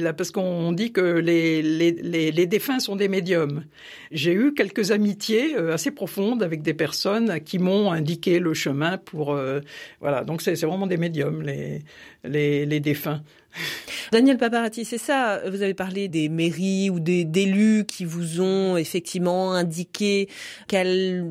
là, 0.00 0.12
parce 0.12 0.30
qu'on 0.30 0.72
dit 0.72 0.92
que 0.92 1.00
les, 1.00 1.62
les, 1.62 1.92
les, 1.92 2.32
les, 2.32 2.46
défunts 2.46 2.80
sont 2.80 2.96
des 2.96 3.08
médiums. 3.08 3.64
J'ai 4.10 4.32
eu 4.32 4.52
quelques 4.54 4.90
amitiés 4.90 5.56
assez 5.56 5.90
profondes 5.90 6.42
avec 6.42 6.62
des 6.62 6.74
personnes 6.74 7.40
qui 7.40 7.58
m'ont 7.58 7.92
indiqué 7.92 8.38
le 8.38 8.54
chemin 8.54 8.98
pour 8.98 9.38
voilà. 10.00 10.24
Donc 10.24 10.42
c'est 10.42 10.54
vraiment 10.64 10.86
des 10.86 10.96
médiums 10.96 11.42
les 11.42 11.82
les, 12.24 12.66
les 12.66 12.80
défunts 12.80 12.95
défunt 12.96 13.20
Daniel 14.12 14.38
Paparati, 14.38 14.84
c'est 14.84 14.98
ça. 14.98 15.40
Vous 15.48 15.62
avez 15.62 15.74
parlé 15.74 16.08
des 16.08 16.28
mairies 16.28 16.90
ou 16.90 17.00
des 17.00 17.24
d'élus 17.24 17.84
qui 17.86 18.04
vous 18.04 18.40
ont 18.40 18.76
effectivement 18.76 19.52
indiqué 19.52 20.28
quelle 20.68 21.26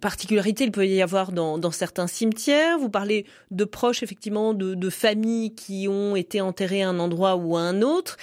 particularité 0.00 0.64
il 0.64 0.70
peut 0.70 0.86
y 0.86 1.02
avoir 1.02 1.32
dans, 1.32 1.58
dans 1.58 1.70
certains 1.70 2.06
cimetières. 2.06 2.78
Vous 2.78 2.90
parlez 2.90 3.24
de 3.50 3.64
proches 3.64 4.02
effectivement 4.02 4.54
de, 4.54 4.74
de, 4.74 4.90
familles 4.90 5.54
qui 5.54 5.88
ont 5.88 6.16
été 6.16 6.40
enterrées 6.40 6.82
à 6.82 6.88
un 6.88 6.98
endroit 6.98 7.36
ou 7.36 7.56
à 7.56 7.60
un 7.60 7.82
autre. 7.82 8.16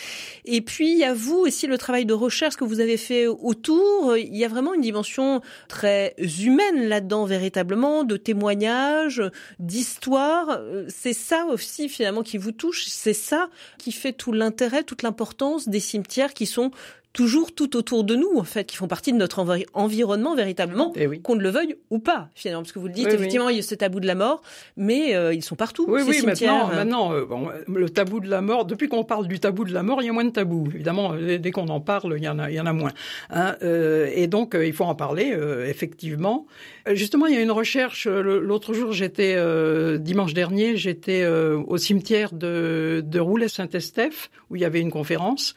Et 0.46 0.62
puis 0.62 0.92
il 0.92 0.98
y 0.98 1.04
a 1.04 1.14
vous 1.14 1.38
aussi 1.38 1.68
le 1.68 1.78
travail 1.78 2.06
de 2.06 2.14
recherche 2.14 2.56
que 2.56 2.64
vous 2.64 2.80
avez 2.80 2.98
fait 2.98 3.28
autour. 3.28 4.16
Il 4.18 4.36
y 4.36 4.46
a 4.46 4.48
vraiment 4.48 4.74
une 4.74 4.82
dimension 4.82 5.42
très 5.68 6.16
humaine 6.42 6.88
là-dedans 6.88 7.26
véritablement, 7.26 8.04
de 8.04 8.18
témoignages, 8.18 9.22
d'histoire. 9.60 10.60
C'est 10.88 11.14
ça 11.14 11.46
aussi 11.46 11.90
finalement 11.90 12.24
qui 12.24 12.38
vous 12.38 12.52
touche. 12.52 12.86
C'est 12.88 13.14
ça 13.14 13.45
qui 13.78 13.92
fait 13.92 14.14
tout 14.14 14.32
l'intérêt, 14.32 14.84
toute 14.84 15.04
l'importance 15.04 15.68
des 15.68 15.80
cimetières 15.80 16.34
qui 16.34 16.46
sont 16.46 16.72
toujours 17.16 17.56
tout 17.56 17.78
autour 17.78 18.04
de 18.04 18.14
nous, 18.14 18.38
en 18.38 18.44
fait, 18.44 18.66
qui 18.66 18.76
font 18.76 18.90
partie 18.90 19.14
de 19.14 19.18
notre 19.18 19.44
environnement 19.74 20.36
véritablement, 20.36 20.92
eh 20.98 21.08
qu'on 21.20 21.36
ne 21.36 21.42
le 21.42 21.50
veuille 21.50 21.78
ou 21.90 22.00
pas, 22.00 22.28
finalement, 22.36 22.62
parce 22.62 22.74
que 22.74 22.80
vous 22.80 22.88
le 22.88 22.94
dites, 22.94 23.08
effectivement, 23.08 23.48
il 23.48 23.56
y 23.56 23.60
a 23.60 23.62
ce 23.62 23.74
tabou 23.74 24.02
de 24.02 24.06
la 24.06 24.16
mort, 24.16 24.42
mais 24.76 25.16
euh, 25.16 25.34
ils 25.34 25.42
sont 25.42 25.56
partout. 25.56 25.86
Oui, 25.88 26.02
ces 26.02 26.10
oui, 26.10 26.16
cimetières. 26.16 26.68
maintenant, 26.68 27.10
maintenant 27.10 27.14
euh, 27.14 27.26
bon, 27.26 27.48
le 27.68 27.90
tabou 27.90 28.20
de 28.20 28.30
la 28.30 28.42
mort, 28.42 28.66
depuis 28.66 28.90
qu'on 28.90 29.06
parle 29.06 29.28
du 29.28 29.40
tabou 29.40 29.64
de 29.64 29.74
la 29.74 29.82
mort, 29.82 30.02
il 30.02 30.08
y 30.08 30.10
a 30.10 30.12
moins 30.12 30.26
de 30.26 30.30
tabou. 30.30 30.68
Évidemment, 30.74 31.14
euh, 31.14 31.38
dès 31.38 31.52
qu'on 31.52 31.70
en 31.70 31.80
parle, 31.80 32.16
il 32.18 32.24
y 32.24 32.28
en 32.28 32.38
a, 32.38 32.52
il 32.52 32.56
y 32.56 32.60
en 32.60 32.66
a 32.66 32.74
moins. 32.74 32.92
Hein, 33.30 33.56
euh, 33.64 34.12
et 34.14 34.28
donc, 34.28 34.58
il 34.62 34.74
faut 34.74 34.84
en 34.84 34.96
parler, 34.96 35.34
effectivement. 35.68 36.46
Justement, 36.92 37.28
il 37.28 37.36
y 37.36 37.38
a 37.38 37.42
une 37.42 37.52
recherche. 37.52 38.08
L'autre 38.08 38.74
jour, 38.74 38.92
j'étais 38.92 39.38
dimanche 40.00 40.34
dernier, 40.34 40.76
j'étais 40.76 41.26
au 41.26 41.78
cimetière 41.78 42.34
de, 42.34 43.02
de 43.06 43.20
Roulet-Saint-Estèphe 43.20 44.30
où 44.50 44.58
il 44.58 44.62
y 44.62 44.66
avait 44.66 44.82
une 44.82 44.92
conférence. 44.92 45.56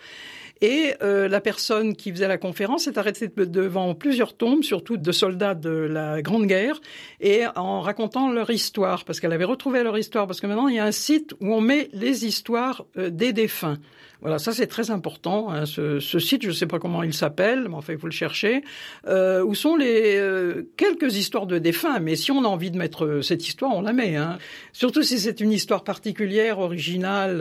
Et 0.61 0.95
euh, 1.03 1.29
la 1.29 1.41
personne 1.41 1.95
qui 1.95 2.11
faisait 2.11 2.29
la 2.29 2.39
conférence 2.39 2.87
est 2.87 2.99
arrêtée 2.99 3.29
devant 3.29 3.95
plusieurs 3.95 4.37
tombes, 4.37 4.65
surtout 4.65 4.97
de 4.97 5.13
soldats 5.13 5.55
de 5.55 5.71
la 5.71 6.21
Grande 6.21 6.47
Guerre, 6.47 6.81
et 7.21 7.43
en 7.55 7.81
racontant 7.81 8.31
leur 8.33 8.51
histoire, 8.51 9.05
parce 9.05 9.21
qu'elle 9.21 9.33
avait 9.33 9.45
retrouvé 9.45 9.83
leur 9.83 9.97
histoire, 9.97 10.27
parce 10.27 10.41
que 10.41 10.47
maintenant 10.47 10.69
il 10.69 10.77
y 10.77 10.79
a 10.81 10.85
un 10.85 10.93
site 10.93 11.35
où 11.41 11.55
on 11.55 11.61
met 11.61 11.89
les 11.93 12.27
histoires 12.27 12.85
euh, 12.97 13.11
des 13.11 13.33
défunts. 13.33 13.79
Voilà, 14.21 14.41
ça 14.41 14.53
c'est 14.53 14.67
très 14.67 14.91
important. 14.91 15.51
Hein, 15.53 15.65
ce, 15.65 16.01
ce, 16.01 16.19
site, 16.19 16.43
je 16.43 16.49
ne 16.49 16.53
sais 16.53 16.67
pas 16.67 16.81
comment 16.81 17.05
il 17.05 17.15
s'appelle, 17.15 17.69
mais 17.69 17.77
enfin 17.77 17.93
il 17.93 17.99
faut 18.01 18.09
le 18.09 18.13
chercher. 18.13 18.63
Euh, 19.07 19.45
où 19.45 19.55
sont 19.55 19.77
les 19.77 20.17
euh, 20.17 20.69
quelques 20.77 21.17
histoires 21.17 21.47
de 21.47 21.59
défunts 21.59 22.01
Mais 22.01 22.17
si 22.17 22.33
on 22.33 22.45
a 22.45 22.49
envie 22.49 22.73
de 22.73 22.79
mettre 22.79 23.05
euh, 23.05 23.23
cette 23.23 23.47
histoire, 23.47 23.77
on 23.77 23.83
la 23.83 23.93
met. 23.93 24.17
Hein. 24.17 24.39
Surtout 24.73 25.05
si 25.05 25.21
c'est 25.21 25.41
une 25.41 25.53
histoire 25.53 25.85
particulière, 25.85 26.59
originale. 26.59 27.41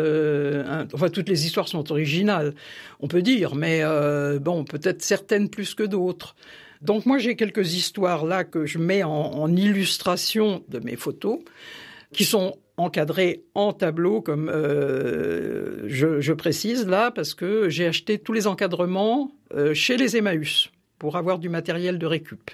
Hein. 0.67 0.87
Enfin, 0.93 1.09
toutes 1.09 1.29
les 1.29 1.47
histoires 1.47 1.67
sont 1.67 1.91
originales, 1.91 2.53
peut 3.07 3.21
dire, 3.21 3.55
mais 3.55 3.83
bon, 4.39 4.63
peut-être 4.63 5.01
certaines 5.01 5.49
plus 5.49 5.73
que 5.73 5.83
d'autres. 5.83 6.35
Donc 6.81 7.05
moi 7.05 7.17
j'ai 7.17 7.35
quelques 7.35 7.73
histoires 7.73 8.25
là 8.25 8.43
que 8.43 8.65
je 8.65 8.77
mets 8.77 9.03
en, 9.03 9.55
illustration 9.55 10.63
de 10.69 10.79
mes 10.79 10.95
photos, 10.95 11.39
qui 12.13 12.25
sont 12.25 12.57
encadré 12.77 13.43
en 13.55 13.73
tableau, 13.73 14.21
comme 14.21 14.49
euh, 14.49 15.87
je, 15.87 16.21
je, 16.21 16.33
précise 16.33 16.85
là, 16.87 17.09
parce 17.09 17.33
que 17.33 17.69
j'ai 17.69 17.87
acheté 17.87 18.19
tous 18.19 18.33
les 18.33 18.45
encadrements 18.45 19.31
euh, 19.53 19.73
chez 19.73 19.97
les 19.97 20.15
Emmaüs 20.15 20.69
pour 20.99 21.17
avoir 21.17 21.39
du 21.39 21.49
matériel 21.49 21.97
de 21.97 22.05
récup. 22.05 22.51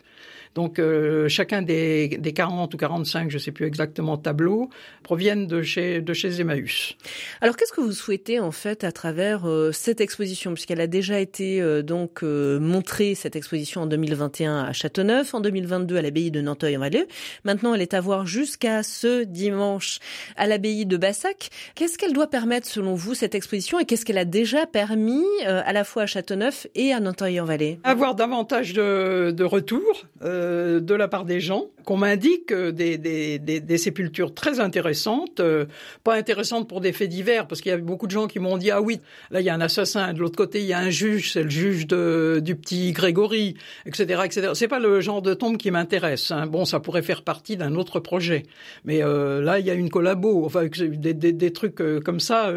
Donc 0.56 0.80
euh, 0.80 1.28
chacun 1.28 1.62
des, 1.62 2.08
des 2.08 2.34
40 2.34 2.74
ou 2.74 2.78
45, 2.78 3.30
je 3.30 3.38
ne 3.38 3.40
sais 3.40 3.52
plus 3.52 3.66
exactement, 3.66 4.18
tableaux 4.18 4.70
proviennent 5.02 5.48
de 5.48 5.62
chez, 5.62 6.02
de 6.02 6.14
chez 6.14 6.40
Emmaüs. 6.40 6.96
Alors 7.42 7.58
qu'est-ce 7.58 7.74
que 7.74 7.82
vous 7.82 7.92
souhaitez 7.92 8.40
en 8.40 8.52
fait 8.52 8.84
à 8.84 8.92
travers 8.92 9.48
euh, 9.48 9.72
cette 9.72 10.02
exposition? 10.02 10.54
Puisqu'elle 10.54 10.82
a 10.82 10.88
déjà 10.88 11.20
été 11.20 11.62
euh, 11.62 11.82
donc 11.82 12.24
euh, 12.24 12.60
montrée, 12.60 13.16
cette 13.16 13.36
exposition 13.36 13.82
en 13.82 13.86
2021 13.88 14.60
à 14.60 14.74
Châteauneuf, 14.74 15.34
en 15.34 15.42
2022 15.42 15.98
à 15.98 16.02
l'abbaye 16.02 16.32
de 16.32 16.42
Nanteuil-en-Valais. 16.42 17.08
Maintenant, 17.44 17.74
elle 17.74 17.82
est 17.82 17.94
à 17.94 18.02
voir 18.02 18.26
jusqu'à 18.26 18.84
ce 18.84 19.24
dimanche 19.24 20.00
à 20.38 20.48
l'abbaye 20.48 20.86
de 20.86 20.98
Bassac. 20.98 21.50
Qu'est-ce 21.76 21.98
qu'elle 21.98 22.14
doit 22.14 22.28
permettre 22.28 22.68
selon 22.68 22.94
vous, 22.96 23.16
cette 23.16 23.36
exposition, 23.36 23.80
et 23.80 23.86
qu'est-ce 23.86 24.06
qu'elle 24.06 24.18
a 24.18 24.26
déjà 24.26 24.66
permis 24.66 25.24
à 25.46 25.74
la 25.74 25.84
fois 25.84 26.04
à 26.04 26.06
Châteauneuf 26.06 26.68
et 26.76 26.94
à 26.94 27.00
Nanteuil-en-Valais 27.00 27.80
Avoir 27.84 28.16
davantage 28.16 28.74
de, 28.74 29.32
de 29.32 29.44
retours. 29.44 30.06
Euh, 30.22 30.43
de 30.44 30.96
la 30.96 31.08
part 31.08 31.26
des 31.26 31.40
gens, 31.40 31.68
qu'on 31.84 31.98
m'indique 31.98 32.52
euh, 32.52 32.72
des, 32.72 32.98
des, 32.98 33.40
des, 33.40 33.78
sépultures 33.78 34.34
très 34.34 34.60
intéressantes, 34.60 35.40
euh, 35.40 35.66
pas 36.04 36.16
intéressantes 36.16 36.68
pour 36.68 36.82
des 36.82 36.94
faits 36.94 37.10
divers, 37.10 37.48
parce 37.48 37.62
qu'il 37.62 37.72
y 37.72 37.76
a 37.76 37.78
beaucoup 37.78 38.08
de 38.08 38.12
gens 38.12 38.28
qui 38.28 38.40
m'ont 38.40 38.58
dit 38.58 38.72
ah 38.72 38.82
oui, 38.82 39.00
là 39.32 39.42
il 39.42 39.46
y 39.46 39.50
a 39.50 39.54
un 39.54 39.62
assassin, 39.62 40.14
de 40.14 40.20
l'autre 40.20 40.38
côté 40.38 40.60
il 40.60 40.66
y 40.66 40.74
a 40.74 40.80
un 40.80 40.90
juge, 40.90 41.34
c'est 41.34 41.44
le 41.44 41.50
juge 41.50 41.88
de, 41.88 42.42
du 42.44 42.56
petit 42.56 42.92
Grégory, 42.92 43.56
etc., 43.86 44.22
etc. 44.26 44.52
C'est 44.54 44.68
pas 44.68 44.80
le 44.80 45.02
genre 45.02 45.22
de 45.22 45.34
tombe 45.34 45.58
qui 45.58 45.72
m'intéresse. 45.72 46.32
Hein. 46.32 46.48
Bon, 46.48 46.66
ça 46.66 46.80
pourrait 46.80 47.02
faire 47.02 47.24
partie 47.24 47.58
d'un 47.58 47.76
autre 47.76 48.00
projet, 48.00 48.44
mais 48.86 49.00
là 49.00 49.60
il 49.60 49.66
y 49.66 49.70
a 49.70 49.74
une 49.74 49.90
collabo, 49.90 50.46
enfin 50.46 50.66
des, 50.68 51.14
des, 51.14 51.34
des 51.34 51.54
trucs 51.54 51.82
comme 52.04 52.20
ça. 52.20 52.54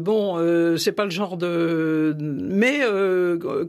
bon, 0.00 0.76
c'est 0.76 0.92
pas 0.92 1.04
le 1.04 1.10
genre 1.10 1.36
de, 1.36 2.16
mais 2.20 2.80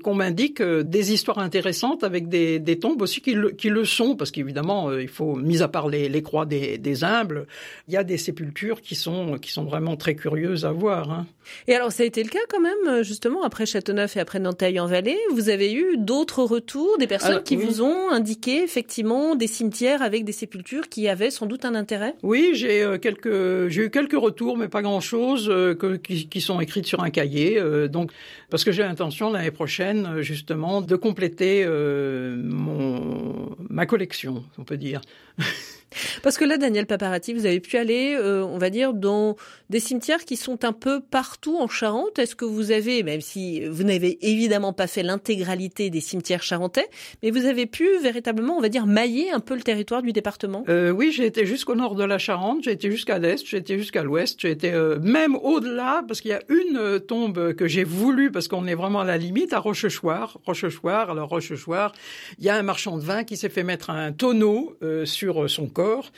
qu'on 0.04 0.16
m'indique 0.16 0.62
des 0.62 1.14
histoires 1.14 1.40
intéressantes 1.40 2.04
avec 2.04 2.30
des, 2.30 2.60
des 2.60 2.80
tombes 2.80 3.02
aussi 3.02 3.22
qui 3.22 3.34
le, 3.36 3.52
qui 3.52 3.70
le 3.70 3.86
sont, 3.86 4.16
parce 4.16 4.32
qu'évidemment, 4.32 4.92
il 4.92 5.08
faut, 5.08 5.36
mis 5.36 5.62
à 5.62 5.68
part 5.68 5.88
les, 5.88 6.10
les 6.10 6.22
croix 6.22 6.46
des, 6.46 6.78
des 6.78 7.04
humbles, 7.04 7.48
il 7.88 7.94
y 7.94 7.98
a 7.98 8.04
des 8.04 8.18
sépultures 8.18 8.82
qui 8.82 8.96
sont, 8.96 9.38
qui 9.38 9.52
sont 9.52 9.66
vraiment 9.66 9.96
très 9.96 10.16
curieuses 10.16 10.66
à 10.66 10.72
voir. 10.72 11.12
Hein. 11.12 11.28
Et 11.68 11.76
alors, 11.76 11.92
ça 11.92 12.04
a 12.04 12.06
été 12.06 12.24
le 12.24 12.30
cas 12.30 12.40
quand 12.50 12.62
même, 12.62 13.04
justement, 13.04 13.44
après 13.44 13.66
Châteauneuf 13.66 14.18
et 14.18 14.20
après 14.20 14.40
Nanteil-en-Vallée, 14.40 15.18
vous 15.32 15.50
avez 15.50 15.74
eu 15.74 15.98
d'autres 15.98 16.44
retours, 16.44 16.98
des 16.98 17.08
personnes 17.08 17.44
qui 17.44 17.56
vous 17.56 17.82
ont 17.82 18.10
indiqué 18.10 18.64
effectivement 18.64 19.36
des 19.36 19.48
cimetières 19.48 20.02
avec 20.02 20.24
des 20.26 20.32
sépultures 20.32 20.90
qui 20.90 21.08
avaient 21.08 21.32
sans 21.32 21.46
doute 21.46 21.66
un 21.66 21.76
intérêt? 21.76 22.16
Oui, 22.24 22.52
j'ai 22.54 22.84
euh, 22.84 22.98
quelques, 22.98 23.68
j'ai 23.70 23.84
eu 23.84 23.90
quelques 23.90 24.20
retours, 24.20 24.58
mais 24.58 24.68
pas 24.68 24.82
grand-chose, 24.82 25.50
euh, 25.50 25.76
qui, 26.04 26.28
qui, 26.28 26.42
sont 26.42 26.60
écrites 26.60 26.86
sur 26.86 27.02
un 27.02 27.10
cahier. 27.10 27.60
Euh, 27.60 27.88
donc, 27.88 28.12
parce 28.50 28.64
que 28.64 28.72
j'ai 28.72 28.84
l'intention 28.84 29.32
l'année 29.32 29.52
prochaine, 29.52 30.22
justement, 30.22 30.82
de 30.82 30.96
compléter 30.96 31.66
mon, 31.68 33.25
ma 33.70 33.86
collection, 33.86 34.44
on 34.58 34.64
peut 34.64 34.78
dire. 34.78 35.02
Parce 36.24 36.38
que 36.38 36.46
là, 36.46 36.58
Daniel 36.58 36.86
Paparati, 36.86 37.34
vous 37.34 37.46
avez 37.46 37.60
pu 37.60 37.78
aller, 37.78 38.16
euh, 38.18 38.44
on 38.44 38.58
va 38.58 38.70
dire, 38.70 38.94
dans 38.94 39.36
des 39.70 39.80
cimetières 39.80 40.26
qui 40.26 40.36
sont 40.36 40.64
un 40.64 40.74
peu 40.74 41.00
partout 41.00 41.58
en 41.58 41.68
Charente. 41.68 42.20
Est-ce 42.20 42.36
que 42.36 42.46
vous 42.46 42.72
avez, 42.72 43.04
même 43.04 43.22
si 43.22 43.66
vous 43.66 43.84
n'avez 43.84 44.18
évidemment 44.22 44.74
pas 44.74 44.88
fait 44.88 45.04
l'intégralité 45.04 45.90
des 45.90 46.02
cimetières 46.02 46.44
charentais, 46.44 46.88
mais 47.24 47.32
vous 47.32 47.46
avez 47.46 47.66
pu 47.66 47.88
véritablement, 48.02 48.58
on 48.58 48.62
va 48.62 48.70
dire, 48.70 48.86
mailler 48.86 49.32
un 49.32 49.40
peu 49.40 49.56
le 49.56 49.62
territoire 49.62 50.02
du 50.02 50.12
département? 50.12 50.64
Euh, 50.70 50.92
Oui, 50.92 51.12
j'ai 51.12 51.26
été 51.26 51.46
jusqu'au 51.46 51.76
nord 51.76 51.96
de 51.96 52.04
la 52.04 52.18
Charente, 52.18 52.64
j'ai 52.64 52.72
été 52.72 52.92
jusqu'à 52.92 53.20
l'est, 53.20 53.46
j'ai 53.46 53.58
été 53.58 53.78
jusqu'à 53.78 54.04
l'ouest, 54.04 54.40
j'ai 54.40 54.52
été 54.52 54.72
euh, 54.72 55.00
même 55.02 55.36
au-delà, 55.36 56.04
parce 56.08 56.22
qu'il 56.22 56.32
y 56.32 56.34
a 56.34 56.42
une 56.50 56.78
euh, 56.78 57.00
tombe 57.00 57.54
que 57.54 57.68
j'ai 57.68 57.84
voulu, 57.84 58.32
parce 58.32 58.48
qu'on 58.48 58.68
est 58.68 58.76
vraiment 58.76 59.02
à 59.02 59.06
la 59.06 59.18
limite, 59.18 59.54
à 59.54 59.60
Rochechouart. 59.60 60.40
Rochechouart, 60.46 61.12
alors 61.12 61.30
Rochechouart, 61.30 61.94
il 62.40 62.46
y 62.46 62.50
a 62.50 62.56
un 62.56 62.64
marchand 62.64 62.98
de 62.98 63.04
vin 63.04 63.24
qui 63.24 63.38
s'est 63.38 63.50
fait 63.50 63.64
mettre 63.64 63.90
un 63.90 64.12
tonneau 64.12 64.78
sur 65.06 65.50
son 65.50 65.68
corps 65.68 65.85
corps 65.86 66.12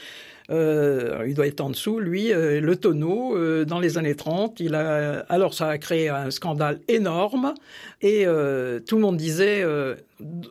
euh, 0.50 1.26
il 1.28 1.34
doit 1.34 1.48
être 1.48 1.62
en 1.62 1.70
dessous, 1.70 2.00
lui, 2.00 2.32
euh, 2.32 2.62
le 2.62 2.76
tonneau, 2.76 3.36
euh, 3.36 3.66
dans 3.66 3.80
les 3.80 3.98
années 3.98 4.16
30. 4.16 4.60
Il 4.60 4.76
a, 4.76 5.26
alors 5.30 5.54
ça 5.54 5.68
a 5.68 5.78
créé 5.78 6.10
un 6.10 6.32
scandale 6.32 6.80
énorme 6.88 7.54
et 8.02 8.26
tout 8.86 8.96
le 8.96 9.02
monde 9.02 9.18
disait, 9.18 9.64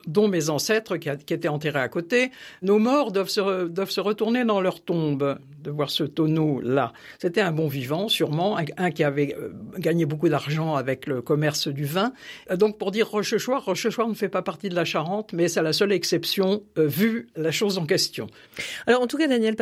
dont 0.06 0.28
mes 0.28 0.50
ancêtres 0.50 0.96
qui, 0.96 1.08
étaient 1.08 1.48
enterrés 1.48 1.80
à 1.80 1.88
côté, 1.88 2.30
nos 2.62 2.78
morts 2.78 3.12
doivent 3.12 3.28
se, 3.28 3.68
doivent 3.68 3.90
se 3.90 4.00
retourner 4.00 4.44
dans 4.44 4.60
leur 4.60 4.82
tombe 4.82 5.38
de 5.62 5.70
voir 5.70 5.90
ce 5.90 6.02
tonneau-là. 6.02 6.92
C'était 7.20 7.40
un 7.40 7.52
bon 7.52 7.68
vivant, 7.68 8.08
sûrement, 8.08 8.58
un, 8.76 8.90
qui 8.90 9.04
avait 9.04 9.36
gagné 9.78 10.06
beaucoup 10.06 10.28
d'argent 10.28 10.74
avec 10.74 11.06
le 11.06 11.22
commerce 11.22 11.68
du 11.68 11.84
vin. 11.84 12.12
Donc 12.52 12.78
pour 12.78 12.90
dire 12.90 13.08
Rochechouart, 13.08 13.64
Rochechouart 13.64 14.08
ne 14.08 14.14
fait 14.14 14.28
pas 14.28 14.42
partie 14.42 14.68
de 14.68 14.74
la 14.74 14.84
Charente, 14.84 15.32
mais 15.32 15.46
c'est 15.46 15.62
la 15.62 15.72
seule 15.72 15.92
exception 15.92 16.64
vu 16.76 17.28
la 17.36 17.52
chose 17.52 17.78
en 17.78 17.86
question. 17.86 18.26
Alors 18.88 19.02
en 19.02 19.06
tout 19.06 19.18
cas, 19.18 19.28
Daniel 19.28 19.54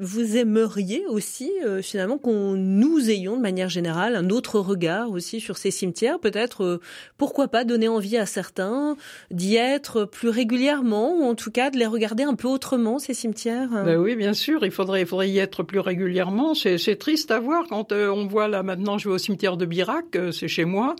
Vous 0.00 0.36
aimeriez 0.36 1.04
aussi 1.06 1.50
euh, 1.64 1.82
finalement 1.82 2.18
qu'on 2.18 2.52
nous 2.54 3.10
ayons 3.10 3.36
de 3.36 3.42
manière 3.42 3.68
générale 3.68 4.16
un 4.16 4.30
autre 4.30 4.60
regard 4.60 5.10
aussi 5.10 5.40
sur 5.40 5.56
ces 5.56 5.70
cimetières, 5.70 6.18
peut-être 6.18 6.64
euh, 6.64 6.80
pourquoi 7.16 7.48
pas 7.48 7.64
donner 7.64 7.88
envie 7.88 8.16
à 8.16 8.26
certains 8.26 8.96
d'y 9.30 9.56
être 9.56 10.04
plus 10.04 10.28
régulièrement 10.28 11.16
ou 11.16 11.24
en 11.24 11.34
tout 11.34 11.50
cas 11.50 11.70
de 11.70 11.78
les 11.78 11.86
regarder 11.86 12.22
un 12.22 12.34
peu 12.34 12.48
autrement 12.48 12.98
ces 12.98 13.14
cimetières? 13.14 13.70
Ben 13.70 13.98
oui, 13.98 14.16
bien 14.16 14.34
sûr, 14.34 14.64
il 14.64 14.70
faudrait, 14.70 15.02
il 15.02 15.06
faudrait 15.06 15.30
y 15.30 15.38
être 15.38 15.62
plus 15.62 15.80
régulièrement. 15.80 16.54
C'est 16.54 16.96
triste 16.96 17.30
à 17.30 17.40
voir 17.40 17.66
quand 17.68 17.92
euh, 17.92 18.08
on 18.08 18.26
voit 18.26 18.48
là 18.48 18.62
maintenant 18.62 18.98
je 18.98 19.08
vais 19.08 19.14
au 19.14 19.18
cimetière 19.18 19.56
de 19.56 19.66
Birac, 19.66 20.16
c'est 20.32 20.48
chez 20.48 20.64
moi, 20.64 20.94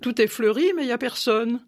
tout 0.00 0.20
est 0.20 0.26
fleuri 0.26 0.72
mais 0.76 0.82
il 0.82 0.88
y 0.88 0.92
a 0.92 0.98
personne. 0.98 1.60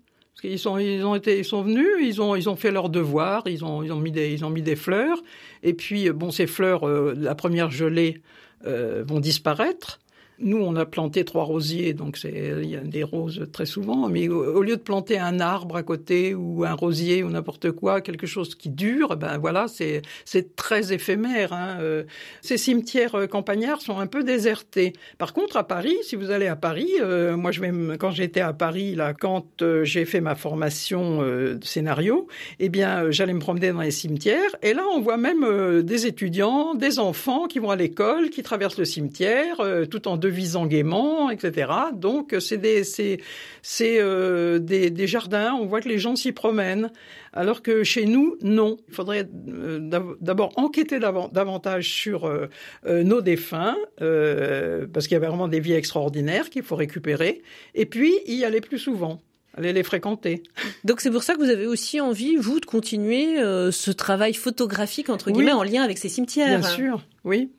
Ils 0.44 0.58
sont, 0.58 0.78
ils 0.78 1.04
ont 1.04 1.14
été, 1.14 1.38
ils 1.38 1.44
sont 1.44 1.62
venus, 1.62 1.86
ils 2.00 2.20
ont, 2.20 2.34
ils 2.34 2.48
ont 2.48 2.56
fait 2.56 2.70
leur 2.70 2.88
devoir, 2.88 3.44
ils 3.46 3.64
ont, 3.64 3.80
mis 3.96 4.10
des, 4.10 4.32
ils 4.32 4.44
ont 4.44 4.50
mis 4.50 4.62
des 4.62 4.76
fleurs. 4.76 5.22
Et 5.62 5.72
puis, 5.72 6.10
bon, 6.10 6.30
ces 6.30 6.46
fleurs, 6.46 6.86
euh, 6.88 7.14
la 7.16 7.34
première 7.34 7.70
gelée, 7.70 8.22
euh, 8.66 9.04
vont 9.06 9.20
disparaître. 9.20 10.00
Nous, 10.38 10.56
on 10.56 10.74
a 10.76 10.86
planté 10.86 11.24
trois 11.24 11.44
rosiers, 11.44 11.92
donc 11.94 12.18
il 12.24 12.68
y 12.68 12.76
a 12.76 12.80
des 12.80 13.04
roses 13.04 13.46
très 13.52 13.66
souvent. 13.66 14.08
Mais 14.08 14.28
au, 14.28 14.62
lieu 14.62 14.76
de 14.76 14.80
planter 14.82 15.18
un 15.18 15.40
arbre 15.40 15.76
à 15.76 15.82
côté 15.82 16.34
ou 16.34 16.64
un 16.64 16.72
rosier 16.74 17.22
ou 17.22 17.30
n'importe 17.30 17.70
quoi, 17.70 18.00
quelque 18.00 18.26
chose 18.26 18.54
qui 18.54 18.68
dure, 18.68 19.16
ben 19.16 19.38
voilà, 19.38 19.68
c'est 19.68 20.02
c'est 20.24 20.56
très 20.56 20.92
éphémère. 20.92 21.52
Hein. 21.52 21.78
Euh, 21.80 22.04
ces 22.40 22.56
cimetières 22.56 23.14
euh, 23.14 23.26
campagnards 23.26 23.80
sont 23.80 23.98
un 23.98 24.06
peu 24.06 24.24
désertés. 24.24 24.94
Par 25.18 25.32
contre, 25.32 25.56
à 25.56 25.64
Paris, 25.64 25.96
si 26.02 26.16
vous 26.16 26.30
allez 26.30 26.46
à 26.46 26.56
Paris, 26.56 26.90
euh, 27.00 27.36
moi 27.36 27.52
je 27.52 27.60
vais 27.60 27.72
quand 27.98 28.10
j'étais 28.10 28.40
à 28.40 28.52
Paris 28.52 28.94
là, 28.94 29.14
quand 29.14 29.62
j'ai 29.82 30.04
fait 30.04 30.20
ma 30.20 30.34
formation 30.34 31.22
de 31.22 31.58
scénario, 31.62 32.26
eh 32.58 32.68
bien 32.68 33.10
j'allais 33.10 33.32
me 33.32 33.40
promener 33.40 33.72
dans 33.72 33.80
les 33.80 33.90
cimetières 33.90 34.56
et 34.62 34.74
là 34.74 34.82
on 34.94 35.00
voit 35.00 35.16
même 35.16 35.82
des 35.82 36.06
étudiants, 36.06 36.74
des 36.74 36.98
enfants 36.98 37.46
qui 37.46 37.58
vont 37.58 37.70
à 37.70 37.76
l'école, 37.76 38.30
qui 38.30 38.42
traversent 38.42 38.78
le 38.78 38.84
cimetière 38.84 39.56
tout 39.90 40.08
en 40.08 40.16
devisant 40.22 40.66
gaiement, 40.66 41.30
etc. 41.30 41.70
Donc 41.92 42.34
c'est 42.38 42.56
des 42.56 42.84
c'est 42.84 43.18
c'est 43.60 44.00
euh, 44.00 44.58
des, 44.58 44.90
des, 44.90 45.06
jardins. 45.06 45.52
On 45.60 45.66
voit 45.66 45.80
que 45.80 45.88
les 45.88 45.98
gens 45.98 46.16
s'y 46.16 46.32
promènent, 46.32 46.90
alors 47.32 47.60
que 47.62 47.82
chez 47.84 48.06
nous 48.06 48.36
non. 48.40 48.78
Il 48.88 48.94
faudrait 48.94 49.28
euh, 49.48 49.78
d'abord 50.20 50.52
enquêter 50.56 51.00
davantage 51.00 51.88
sur 51.88 52.26
euh, 52.26 52.48
nos 52.84 53.20
défunts 53.20 53.76
parce 53.98 55.06
qu'il 55.06 55.14
y 55.14 55.16
avait 55.16 55.26
vraiment 55.26 55.48
des 55.48 55.60
vies 55.60 55.74
extraordinaires 55.74 56.48
qu'il 56.48 56.62
faut 56.62 56.76
récupérer, 56.76 57.42
et 57.74 57.86
puis 57.86 58.12
y 58.26 58.44
aller 58.44 58.60
plus 58.60 58.78
souvent 58.78 59.20
aller 59.54 59.74
les 59.74 59.82
fréquenter. 59.82 60.42
Donc 60.84 61.02
c'est 61.02 61.10
pour 61.10 61.22
ça 61.22 61.34
que 61.34 61.38
vous 61.38 61.50
avez 61.50 61.66
aussi 61.66 62.00
envie, 62.00 62.36
vous, 62.36 62.58
de 62.58 62.64
continuer 62.64 63.36
ce 63.36 63.90
travail 63.90 64.32
photographique, 64.32 65.10
entre 65.10 65.30
guillemets, 65.30 65.52
en 65.52 65.62
lien 65.62 65.82
avec 65.82 65.98
ces 65.98 66.08
cimetières. 66.08 66.58
Bien 66.58 66.66
sûr, 66.66 67.04
oui. 67.24 67.50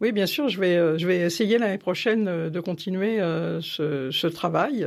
Oui, 0.00 0.12
bien 0.12 0.26
sûr, 0.26 0.48
je 0.48 0.58
vais, 0.60 0.76
euh, 0.76 0.98
je 0.98 1.06
vais 1.06 1.18
essayer 1.18 1.58
l'année 1.58 1.78
prochaine 1.78 2.26
euh, 2.28 2.50
de 2.50 2.60
continuer 2.60 3.20
euh, 3.20 3.60
ce, 3.60 4.10
ce 4.10 4.26
travail. 4.26 4.86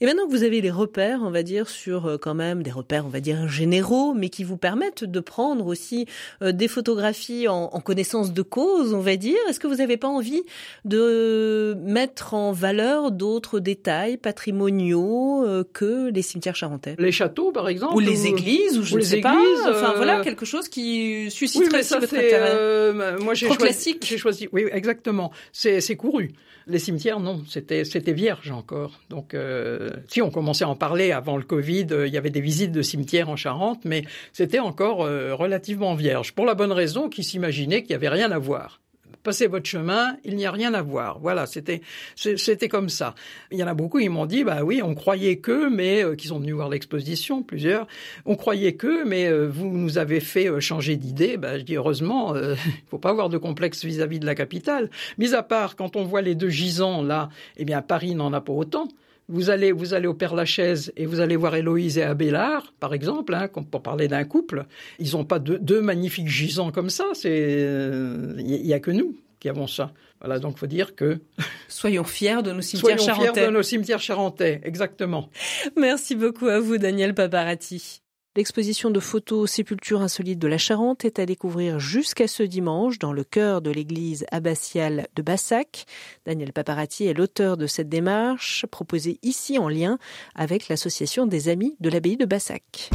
Et 0.00 0.06
maintenant 0.06 0.26
que 0.26 0.30
vous 0.30 0.42
avez 0.42 0.60
les 0.60 0.70
repères, 0.70 1.20
on 1.22 1.30
va 1.30 1.42
dire, 1.42 1.68
sur 1.68 2.06
euh, 2.06 2.18
quand 2.18 2.34
même 2.34 2.62
des 2.62 2.70
repères, 2.70 3.06
on 3.06 3.08
va 3.10 3.20
dire, 3.20 3.48
généraux, 3.48 4.14
mais 4.14 4.28
qui 4.28 4.44
vous 4.44 4.56
permettent 4.56 5.04
de 5.04 5.20
prendre 5.20 5.66
aussi 5.66 6.06
euh, 6.42 6.52
des 6.52 6.68
photographies 6.68 7.48
en, 7.48 7.68
connaissance 7.80 8.32
de 8.32 8.42
cause, 8.42 8.92
on 8.92 9.00
va 9.00 9.16
dire, 9.16 9.38
est-ce 9.48 9.58
que 9.58 9.66
vous 9.66 9.76
n'avez 9.76 9.96
pas 9.96 10.08
envie 10.08 10.42
de 10.84 11.76
mettre 11.82 12.34
en 12.34 12.52
valeur 12.52 13.10
d'autres 13.10 13.58
détails 13.58 14.16
patrimoniaux 14.18 15.44
euh, 15.46 15.64
que 15.72 16.10
les 16.10 16.22
cimetières 16.22 16.56
charentais 16.56 16.94
Les 16.98 17.12
châteaux, 17.12 17.52
par 17.52 17.68
exemple 17.68 17.94
Ou 17.94 18.00
les 18.00 18.26
églises, 18.26 18.78
ou 18.78 18.82
je 18.82 18.96
ne 18.96 19.00
sais 19.00 19.20
pas. 19.20 19.36
Enfin, 19.68 19.94
voilà, 19.96 20.20
quelque 20.20 20.44
chose 20.44 20.68
qui 20.68 21.30
susciterait 21.30 21.78
oui, 21.78 21.84
ça, 21.84 21.98
votre 21.98 22.14
intérêt. 22.14 23.18
moi, 23.18 23.34
j'ai 23.34 23.48
choisi, 23.48 23.98
J'ai 24.02 24.18
choisi, 24.18 24.48
oui, 24.52 24.66
exactement. 24.70 25.32
C'est 25.52 25.96
couru. 25.96 26.32
Les 26.66 26.78
cimetières, 26.78 27.20
non, 27.20 27.42
c'était 27.48 27.84
c'était 27.84 28.12
vierge 28.12 28.50
encore. 28.50 29.00
Donc, 29.08 29.34
euh, 29.34 29.59
si 30.08 30.22
on 30.22 30.30
commençait 30.30 30.64
à 30.64 30.68
en 30.68 30.76
parler 30.76 31.12
avant 31.12 31.36
le 31.36 31.42
Covid, 31.42 31.86
euh, 31.92 32.06
il 32.06 32.12
y 32.12 32.18
avait 32.18 32.30
des 32.30 32.40
visites 32.40 32.72
de 32.72 32.82
cimetières 32.82 33.28
en 33.28 33.36
Charente, 33.36 33.80
mais 33.84 34.04
c'était 34.32 34.58
encore 34.58 35.04
euh, 35.04 35.34
relativement 35.34 35.94
vierge. 35.94 36.32
Pour 36.32 36.46
la 36.46 36.54
bonne 36.54 36.72
raison 36.72 37.08
qu'ils 37.08 37.24
s'imaginaient 37.24 37.82
qu'il 37.82 37.90
n'y 37.90 37.96
avait 37.96 38.08
rien 38.08 38.30
à 38.30 38.38
voir 38.38 38.80
passez 39.22 39.46
votre 39.46 39.66
chemin, 39.66 40.16
il 40.24 40.36
n'y 40.36 40.46
a 40.46 40.50
rien 40.50 40.74
à 40.74 40.82
voir. 40.82 41.18
Voilà, 41.20 41.46
c'était 41.46 41.82
c'était 42.14 42.68
comme 42.68 42.88
ça. 42.88 43.14
Il 43.50 43.58
y 43.58 43.64
en 43.64 43.66
a 43.66 43.74
beaucoup, 43.74 43.98
ils 43.98 44.10
m'ont 44.10 44.26
dit, 44.26 44.44
bah 44.44 44.62
oui, 44.62 44.80
on 44.82 44.94
croyait 44.94 45.36
que, 45.36 45.68
mais 45.68 46.02
euh, 46.04 46.16
qui 46.16 46.28
sont 46.28 46.40
venus 46.40 46.54
voir 46.54 46.68
l'exposition, 46.68 47.42
plusieurs, 47.42 47.86
on 48.26 48.36
croyait 48.36 48.74
que, 48.74 49.04
mais 49.04 49.26
euh, 49.26 49.46
vous 49.46 49.68
nous 49.68 49.98
avez 49.98 50.20
fait 50.20 50.48
euh, 50.48 50.60
changer 50.60 50.96
d'idée. 50.96 51.36
Bah, 51.36 51.58
je 51.58 51.64
dis 51.64 51.76
heureusement, 51.76 52.34
il 52.36 52.56
faut 52.90 52.98
pas 52.98 53.10
avoir 53.10 53.28
de 53.28 53.38
complexe 53.38 53.84
vis-à-vis 53.84 54.20
de 54.20 54.26
la 54.26 54.34
capitale. 54.34 54.90
Mis 55.18 55.34
à 55.34 55.42
part 55.42 55.76
quand 55.76 55.96
on 55.96 56.04
voit 56.04 56.22
les 56.22 56.34
deux 56.34 56.48
gisants 56.48 57.02
là, 57.02 57.28
eh 57.56 57.64
bien 57.64 57.82
Paris 57.82 58.14
n'en 58.14 58.32
a 58.32 58.40
pas 58.40 58.52
autant. 58.52 58.88
Vous 59.30 59.48
allez, 59.48 59.70
vous 59.70 59.94
allez 59.94 60.08
au 60.08 60.14
Père 60.14 60.34
Lachaise 60.34 60.92
et 60.96 61.06
vous 61.06 61.20
allez 61.20 61.36
voir 61.36 61.54
Héloïse 61.54 61.98
et 61.98 62.02
Abélard, 62.02 62.74
par 62.80 62.92
exemple, 62.92 63.32
hein, 63.32 63.48
pour 63.48 63.80
parler 63.80 64.08
d'un 64.08 64.24
couple. 64.24 64.66
Ils 64.98 65.12
n'ont 65.12 65.24
pas 65.24 65.38
deux, 65.38 65.80
magnifiques 65.80 66.28
gisants 66.28 66.72
comme 66.72 66.90
ça. 66.90 67.04
C'est, 67.14 67.66
il 68.38 68.62
n'y 68.62 68.74
a 68.74 68.80
que 68.80 68.90
nous 68.90 69.16
qui 69.38 69.48
avons 69.48 69.68
ça. 69.68 69.92
Voilà, 70.20 70.38
donc 70.38 70.58
faut 70.58 70.66
dire 70.66 70.94
que 70.96 71.20
soyons 71.68 72.04
fiers 72.04 72.42
de 72.42 72.52
nos 72.52 72.60
cimetières 72.60 73.00
soyons 73.00 73.14
charentais. 73.16 73.40
fiers 73.40 73.46
de 73.46 73.52
nos 73.52 73.62
cimetières 73.62 74.00
charentais, 74.00 74.60
exactement. 74.64 75.30
Merci 75.76 76.14
beaucoup 76.16 76.48
à 76.48 76.60
vous, 76.60 76.76
Daniel 76.76 77.14
Paparati. 77.14 78.02
L'exposition 78.36 78.90
de 78.90 79.00
photos 79.00 79.50
Sépultures 79.50 80.02
insolites 80.02 80.38
de 80.38 80.46
la 80.46 80.56
Charente 80.56 81.04
est 81.04 81.18
à 81.18 81.26
découvrir 81.26 81.80
jusqu'à 81.80 82.28
ce 82.28 82.44
dimanche 82.44 83.00
dans 83.00 83.12
le 83.12 83.24
cœur 83.24 83.60
de 83.60 83.72
l'église 83.72 84.24
abbatiale 84.30 85.08
de 85.16 85.22
Bassac. 85.22 85.84
Daniel 86.26 86.52
Paparati 86.52 87.06
est 87.06 87.14
l'auteur 87.14 87.56
de 87.56 87.66
cette 87.66 87.88
démarche 87.88 88.66
proposée 88.66 89.18
ici 89.24 89.58
en 89.58 89.68
lien 89.68 89.98
avec 90.36 90.68
l'association 90.68 91.26
des 91.26 91.48
amis 91.48 91.74
de 91.80 91.90
l'abbaye 91.90 92.16
de 92.16 92.24
Bassac. 92.24 92.90